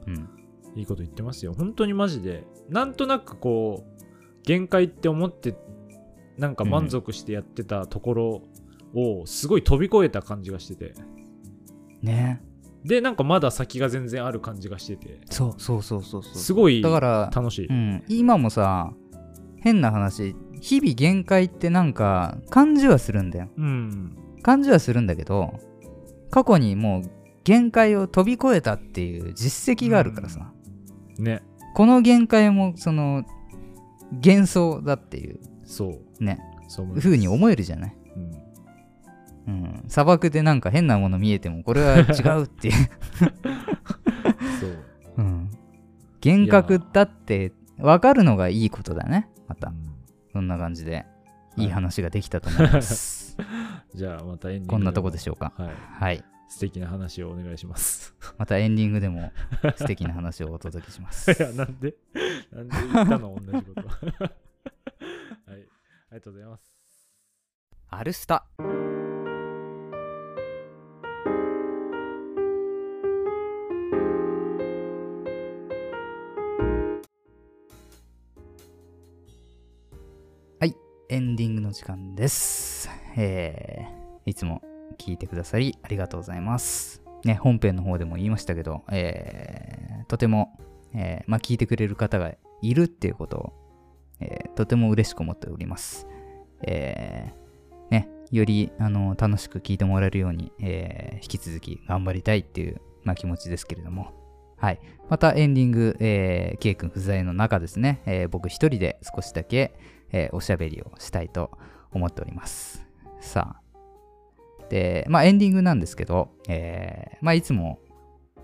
[0.07, 0.29] うん、
[0.75, 1.53] いいこと言ってますよ。
[1.53, 2.45] 本当にマジで。
[2.69, 4.03] なんとなくこう
[4.43, 5.55] 限界って思って
[6.39, 8.41] なんか満足してやってたところ
[8.95, 10.93] をすごい飛び越えた感じがしてて。
[12.01, 12.41] ね。
[12.85, 15.19] でなんかまだ先が全然ある感じがしてて。
[15.29, 16.35] そうそうそうそうそう。
[16.35, 18.93] すごいだから、楽しい、うん、今もさ
[19.57, 23.49] 変な話日々限界ってなんか感じはするんだよ。
[23.57, 24.17] うん。
[24.41, 25.59] 感じはするんだけど
[26.31, 27.11] 過去にもう
[27.43, 30.53] 限界を飛び越えたっていう実績があるからさ、
[31.17, 31.43] ね。
[31.75, 33.25] この限界もその
[34.23, 35.39] 幻想だっていう。
[35.65, 36.39] そうね。
[36.67, 37.05] そう思います。
[37.05, 37.97] 風に思えるじゃない、
[39.47, 39.53] うん。
[39.53, 42.01] うん、砂漠でなんか変なもの見えてもこれは違
[42.39, 42.73] うっていう、
[44.59, 44.77] そう。
[45.17, 45.51] うん、
[46.23, 49.29] 幻覚だって分かるのがいいことだね。
[49.47, 49.69] また。
[49.69, 49.89] うん。
[50.31, 51.05] そんな感じで
[51.57, 51.63] い。
[51.63, 53.37] いい話ができたと思います、
[53.93, 55.53] じゃあまたエンディングこんなとこででしょうか。
[55.57, 55.75] もはい。
[55.75, 56.23] はい。
[56.47, 58.15] 素敵な話をお願いします。
[58.37, 59.31] またエンディングでも
[59.75, 61.29] 素敵な話をお届けします。
[61.31, 61.95] いやなんで
[62.51, 63.37] なんで言ったの？
[63.39, 64.48] 同じこと
[66.19, 66.73] りがとうございます。
[67.91, 68.45] アルスタ。
[80.59, 80.75] はい
[81.09, 82.89] エンディングの時間です。
[83.17, 84.61] えー、いつも
[84.97, 87.01] 聞いてくださりありがとうございます。
[87.23, 90.57] ね本編の方でも言いましたけどえー、とても、
[90.93, 93.58] えーまあ、聞いてくれる方がいるっていうことを、
[94.21, 96.05] えーとても嬉しく思っております
[96.63, 104.13] えーね、よりあの楽しく聞いてもらえるように、えー引き続き頑張りたいっていう、まあ、気持ちですけれども、
[104.57, 104.79] はい。
[105.09, 109.73] またエンディング、えー、K 君不在の中ですね、えー僕一人で少しだけ、
[110.11, 111.51] えーおしゃべりをしたいと
[111.91, 112.85] 思っております。
[113.19, 113.61] さあ。
[114.69, 117.79] で、まあエンディングなんですけど、えーまあいつも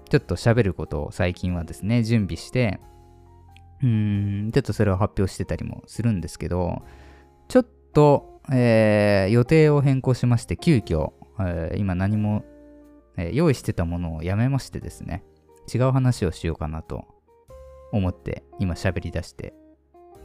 [0.09, 2.80] ちょっと喋ることを最近はですね、準備して、
[3.86, 6.82] うん、ちょっとそれを発表してたりもするんですけど、
[7.48, 12.44] ちょっと、えー予定を変更しまして、急遽、えー今何も、
[13.16, 15.24] えー用意してたものをやめましてですね、
[15.72, 17.06] 違う話をしようかなと
[17.92, 19.54] 思って、今喋り出して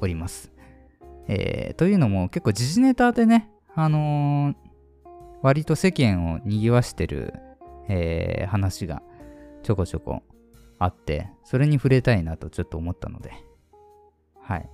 [0.01, 0.53] おります。
[1.29, 4.55] えーというのも、結構時事ネタでね、あのー
[5.43, 7.35] 割と世間を賑わしてる、
[7.91, 9.03] えー話が
[9.63, 10.23] ちょこちょこ
[10.79, 13.33] あって、それに触れたいなとちょっと思ったので、
[14.51, 14.69] はい。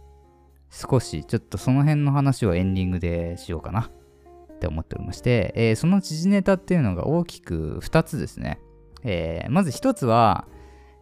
[0.70, 3.90] 少しちょっとその辺の話をエンディングでしようかな
[4.54, 8.58] って思っておりまして、えーその時事ネタっていうのが大きく2つですね。
[9.04, 10.48] えーまず1つは、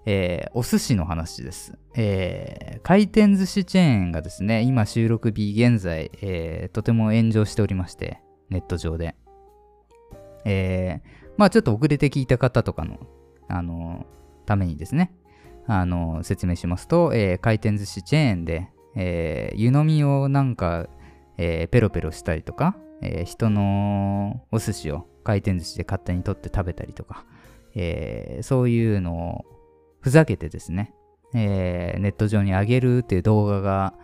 [0.07, 1.79] えーお寿司の話です。
[1.95, 8.21] えー回転寿司チェーンがですね、今収録日現在、えーとても炎上しておりまして、
[8.51, 9.15] ネット上で。
[10.45, 11.01] え
[11.37, 12.99] まあちょっと遅れて聞いた方とかの、
[13.49, 14.05] あの
[14.47, 15.15] ためにですね、
[15.67, 20.87] あの説明しますと、えー回転寿司チェーンで、えー湯飲みをなんか、
[21.39, 27.25] えーペロペロしたりとか、えー人のお寿司を回転寿司で勝手に取って食べたりとか、
[27.75, 29.45] えーそういうのを
[30.01, 30.93] ふざけてですね、
[31.35, 33.95] えーネット上に上げるっていう動画が、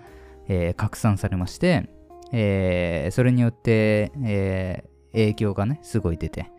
[0.48, 1.90] えー拡散されまして、
[2.32, 6.50] えーそれによって、えー影響がね、すごい出て、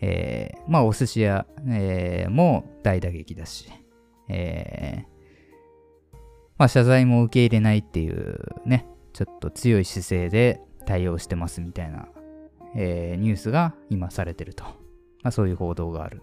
[0.00, 3.70] えーまあお寿司屋、えーも大打撃だし、
[4.28, 5.14] えー
[6.56, 12.08] まあ謝罪も受け入れないっていうね、ちょっと強い姿勢で対応してますみたいな、
[12.76, 14.64] えーニュースが今されてると。
[15.22, 16.22] まあそういう報道がある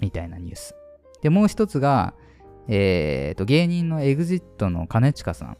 [0.00, 0.76] みたいなニュース。
[1.22, 2.14] で、もう一つが、
[2.68, 5.56] えーと、芸人の EXIT の兼近さ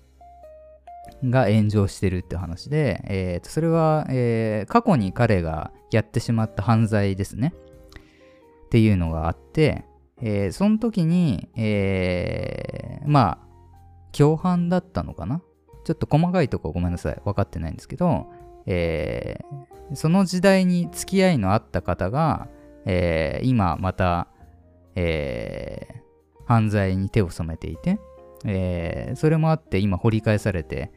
[1.22, 7.52] んが炎上してるって話で、えーと、それは、えー過去に彼がやってしまった犯罪ですね。
[8.66, 9.84] っていうのがあって、
[10.26, 15.42] えーその時に、えーまあ、共犯だったのかな？
[15.84, 17.20] ちょっと細かいとこごめんなさい。
[17.26, 18.26] 分かってないんですけど、
[18.66, 22.48] えーその時代に付き合いのあった方が、
[22.86, 24.28] えー今また、
[24.94, 25.94] えー
[26.46, 27.98] 犯罪に手を染めていて、
[28.46, 30.90] えーそれもあって今掘り返されて、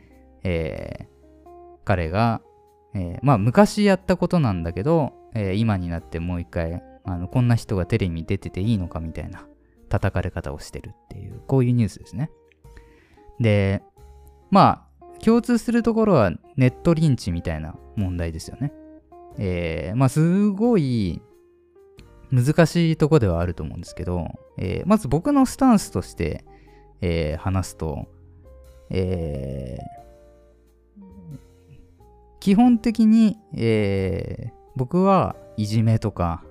[0.44, 1.08] えー
[1.84, 2.42] 彼が、
[2.96, 9.47] えーまあ昔やったことなんだけど、えー今になってもう一回あのこんな人がテレビに出てていいのかみたいな
[9.89, 12.30] 叩かれ方をしてるっていうこういうニュースですね。
[13.39, 13.82] で
[14.51, 18.72] まあ共通するところはネットリンチみたいな問題ですよね。
[19.39, 21.22] えーまあすごい
[22.30, 24.28] 難しいとこではあると思うんですけど、
[24.58, 26.43] えーまず僕のスタンスとして、
[27.01, 28.08] えー話すと、
[28.89, 29.97] えー
[32.39, 36.43] 基本的に、えー僕はいじめとか、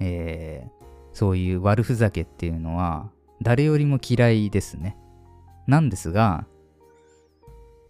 [0.00, 0.80] えー
[1.12, 3.10] そういう悪ふざけっていうのは
[3.42, 4.96] 誰よりも嫌いですね。
[5.66, 6.46] なんですが、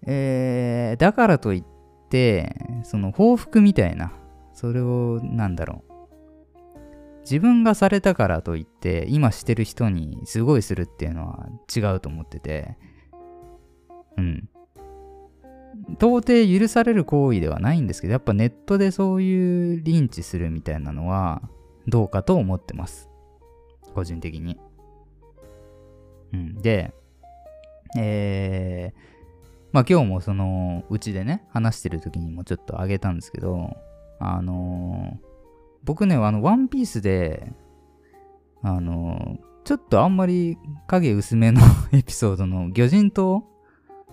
[0.07, 1.65] えーだからといっ
[2.09, 4.13] て、その報復みたいな、
[4.53, 5.91] それを、なんだろう。
[7.23, 12.77] 自分がされたからといって、今してる人にすごいするっていうのは違うと思ってて、
[14.17, 14.49] うん。
[15.95, 21.43] 到底許される行為ではないんですけど、やっぱネットでそういうリンチするみたいなのは
[21.89, 23.09] どうかと思ってます。
[23.95, 24.59] 個人的に。
[26.33, 26.55] うん。
[26.57, 26.95] で、
[27.97, 29.01] えー、
[29.73, 33.77] まあ今日もそのうちでね、話してる時にもちょっとあげたんですけど、
[34.19, 35.31] あのー
[35.83, 37.53] 僕ね、あの、ワンピースで、
[38.63, 41.61] あのーちょっとあんまり影薄めの
[41.93, 43.45] エピソードの魚人島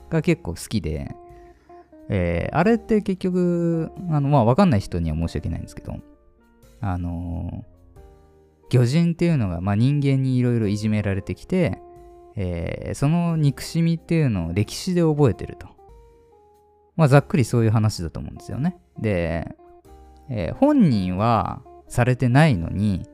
[0.10, 1.16] が結構好きで、
[2.10, 5.96] えーあれって結局、あの、まあ、わかんない人には申し訳ないんですけど、
[6.82, 7.66] あの
[8.70, 11.80] 魚人っていうのが、まあ、人間にいろいろいじめられてきて、
[12.36, 15.68] えーその憎しみっていうのを歴史で覚えてると。
[16.96, 18.78] まあ、ざっくりそういう話だと思うんですよね。
[19.00, 19.56] で、
[20.30, 23.08] えー本人はされてないのに、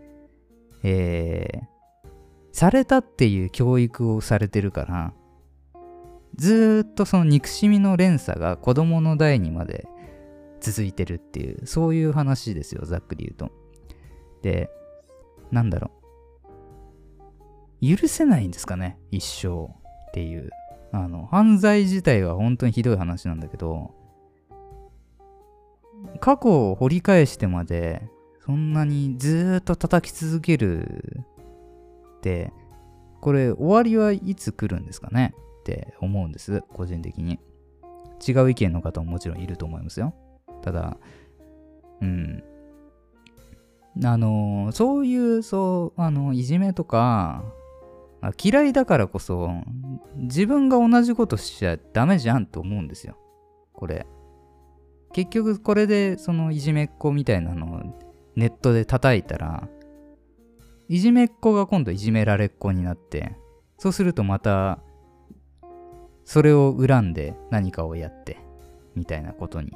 [0.84, 1.74] えー
[2.56, 5.14] されたっていう教育をされてるから、
[6.36, 9.88] ずっとその憎しみの連鎖が子供の代にまで
[10.64, 13.52] 続いてるっていう、そういう話ですよ、ざっくり言うと。
[14.42, 14.70] で、
[15.52, 15.92] なんだろ
[17.82, 17.98] う。
[17.98, 20.50] 許せないんですかね、一生っていう。
[20.94, 23.94] あの、犯罪自体は本当にひどい話なんだけど、
[26.22, 28.08] 過去を掘り返してまで、
[28.46, 31.26] そんなにずーっと叩き続ける
[32.18, 32.54] って、
[33.20, 37.40] これ終わりはいつ来るんですかねって思うんです、個人的に。
[38.26, 40.14] 違う意見の方ももちろんいると思いますよ。
[40.64, 40.98] ただ、
[42.02, 42.44] うん。
[44.04, 47.44] あの、そういう、そう、あの、いじめとか、
[48.42, 49.52] 嫌いだからこそ、
[50.16, 53.18] 自分が同じことしちゃダメじゃんと思うんですよ。
[53.74, 54.08] これ。
[55.12, 57.82] 結局これでそのいじめっ子みたいなのを
[58.36, 59.68] ネットで叩いたら、
[60.88, 63.36] いじめっ子が今度いじめられっ子になって、
[63.78, 64.80] そうするとまた、
[66.26, 68.40] それを恨んで何かをやって、
[68.96, 69.74] みたいなことに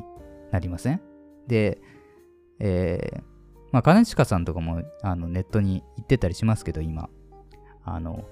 [0.57, 1.01] なりません？
[1.47, 1.79] で、
[2.59, 3.21] えー、
[3.71, 7.09] まあ、金近さんとかもあのネットに言ってたりしますけど、今。
[7.85, 8.25] あの、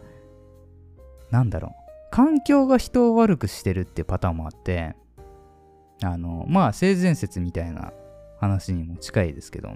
[1.29, 1.71] なんだろう。
[2.11, 4.95] 環境が人を悪くしてるってパターンもあって、
[6.03, 7.93] あの、まあ、性善説みたいな
[8.39, 9.69] 話にも近いですけど、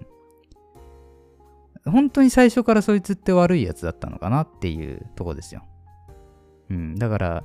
[1.85, 5.63] 本当に最初からそいつって悪いやつだったのかなっていうとこですよ。
[6.69, 7.43] うん、だから、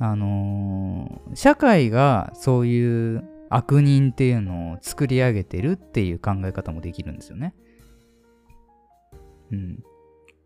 [0.00, 3.24] あのー、社会がそういう
[3.54, 7.54] 悪人っていうのを作り上げてるっていう考え方もできるんですよね。
[9.52, 9.84] うん。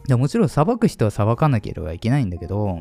[0.06, 2.80] でもちろん裁く人は裁かなければいけないんだけど、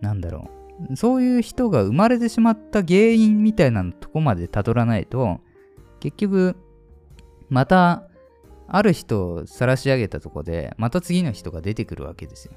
[0.00, 0.48] なんだろ
[0.90, 0.96] う。
[0.96, 5.40] そういう人が生まれてしまった原因みたいなとこまでたどらないと、
[6.00, 6.56] 結局、
[7.50, 8.08] また、
[8.68, 12.54] ある人を晒し上げたとこで、また次の人が出てくるわけですよ。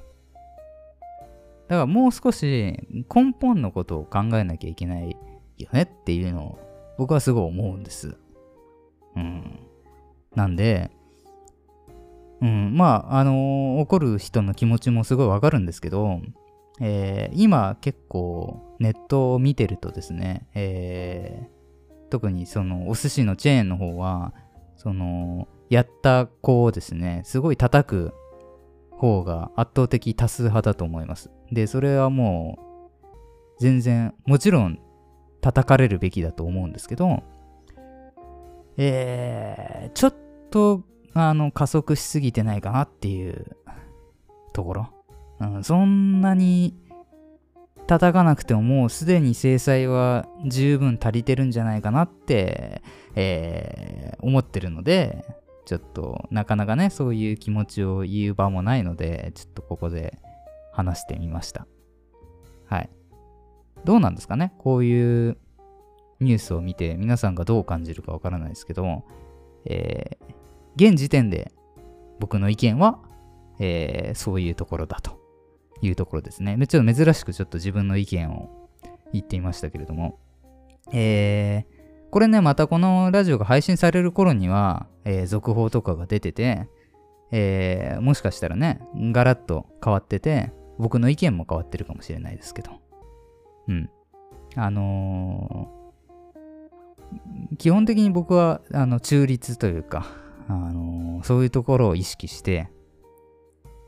[1.68, 5.16] だからもう少し根本のことを考えなきゃいけない
[5.58, 6.65] よねっていうのを
[6.98, 8.16] 僕はすごい思うんです。
[9.16, 9.60] うん。
[10.34, 10.90] なんで、
[12.42, 16.20] うん、まあ、あのー、怒る人の気持ちもすごいわかるんですけど、
[16.80, 24.34] えー、今結構ネットを見てるとですね、えー、特にそのお寿司のチェーンの方は、
[24.76, 28.14] その、やった子をですね、すごい叩く
[28.90, 31.30] 方が圧倒的多数派だと思います。
[31.50, 33.06] で、それはもう、
[33.58, 34.78] 全然、もちろん
[35.46, 37.22] 叩かれるべきだと思うんですけど、
[38.76, 40.14] えー、ちょっ
[40.50, 40.82] と
[41.14, 43.56] あの、加速しすぎてないかなっていう
[44.52, 44.88] ところ。
[45.38, 46.74] うん、そんなに
[47.86, 52.82] 叩かなくてももうすでに制裁は十分足りてるんじゃないかなって、
[53.14, 55.24] えー、思ってるので、
[55.64, 60.18] ちょっとなかなかね、そういう気持ちを言う場もないので、ちょっとここで
[60.72, 61.68] 話してみました。
[62.66, 62.90] はい。
[63.84, 64.52] どうなんですかね？
[64.58, 65.38] こういう
[66.20, 69.04] ニュースを見て皆さんがどう感じるかわからないですけど、
[69.64, 71.52] えー、現時点で
[72.18, 72.98] 僕の意見は、
[73.58, 75.20] えー、そういうところだと
[75.82, 76.56] いうところですね。
[76.66, 78.68] ちょっと珍しくちょっと自分の意見を
[79.12, 80.18] 言ってみましたけれども、
[80.92, 86.68] えー、これね、またこのラジオが配信される頃には、えー、続報とかが出てて、
[87.30, 88.80] えー、もしかしたらね、
[89.12, 92.70] ガラッと変わってて、僕の意見も変わってるかもしれないですけど。
[93.68, 93.90] うん。
[94.54, 100.06] あのー、基本的に僕は、あの、中立というか、
[100.48, 102.70] あのー、そういうところを意識して、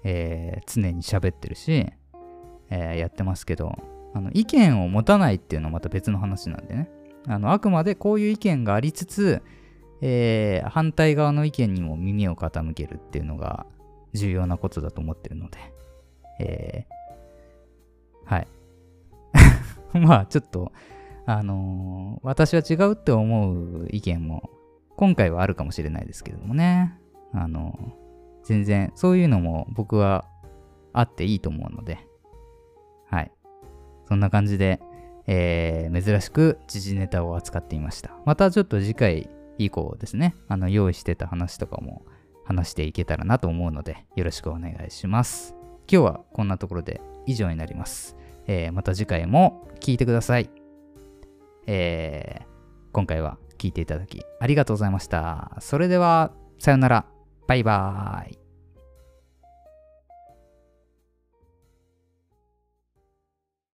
[0.05, 1.87] えー、常に喋ってるし、
[2.70, 3.76] えー、やってますけど、
[4.14, 6.91] あの意見を持たないっていうのはまた別の話なんでね。
[7.26, 9.43] あのあくまでこういう意見がありつつ、
[10.01, 13.66] えー、反対側の意見にも耳を傾けるっていうのが
[14.14, 15.59] 重要なことだと思ってるので、
[16.41, 18.49] えー、はい。
[19.99, 20.72] まあちょっと、
[21.26, 24.51] あのー、私は違うって思う意見も
[24.97, 26.99] 今回はあるかもしれないですけどもね。
[27.32, 27.78] あの、
[28.43, 30.24] 全然、そういうのも僕は
[30.93, 31.99] あっていいと思うので、
[33.11, 33.32] はい。
[34.07, 34.80] そんな感じで、
[35.26, 38.11] えー、珍しく時事ネタを扱っていました。
[38.24, 42.05] またちょっと次回以降ですね、あの、用意してた話とかも
[42.45, 45.55] 話していけたらなと思うので、よろしくお願いします。
[45.91, 48.16] 今日はこんなところで以上になります。
[48.49, 50.51] えー、また次回も聞いてください。
[51.67, 52.45] えー、
[52.93, 55.55] 今回は聞いていただきありがとうございました。
[55.61, 57.07] それでは、さよなら。
[57.47, 58.48] バイバーイ。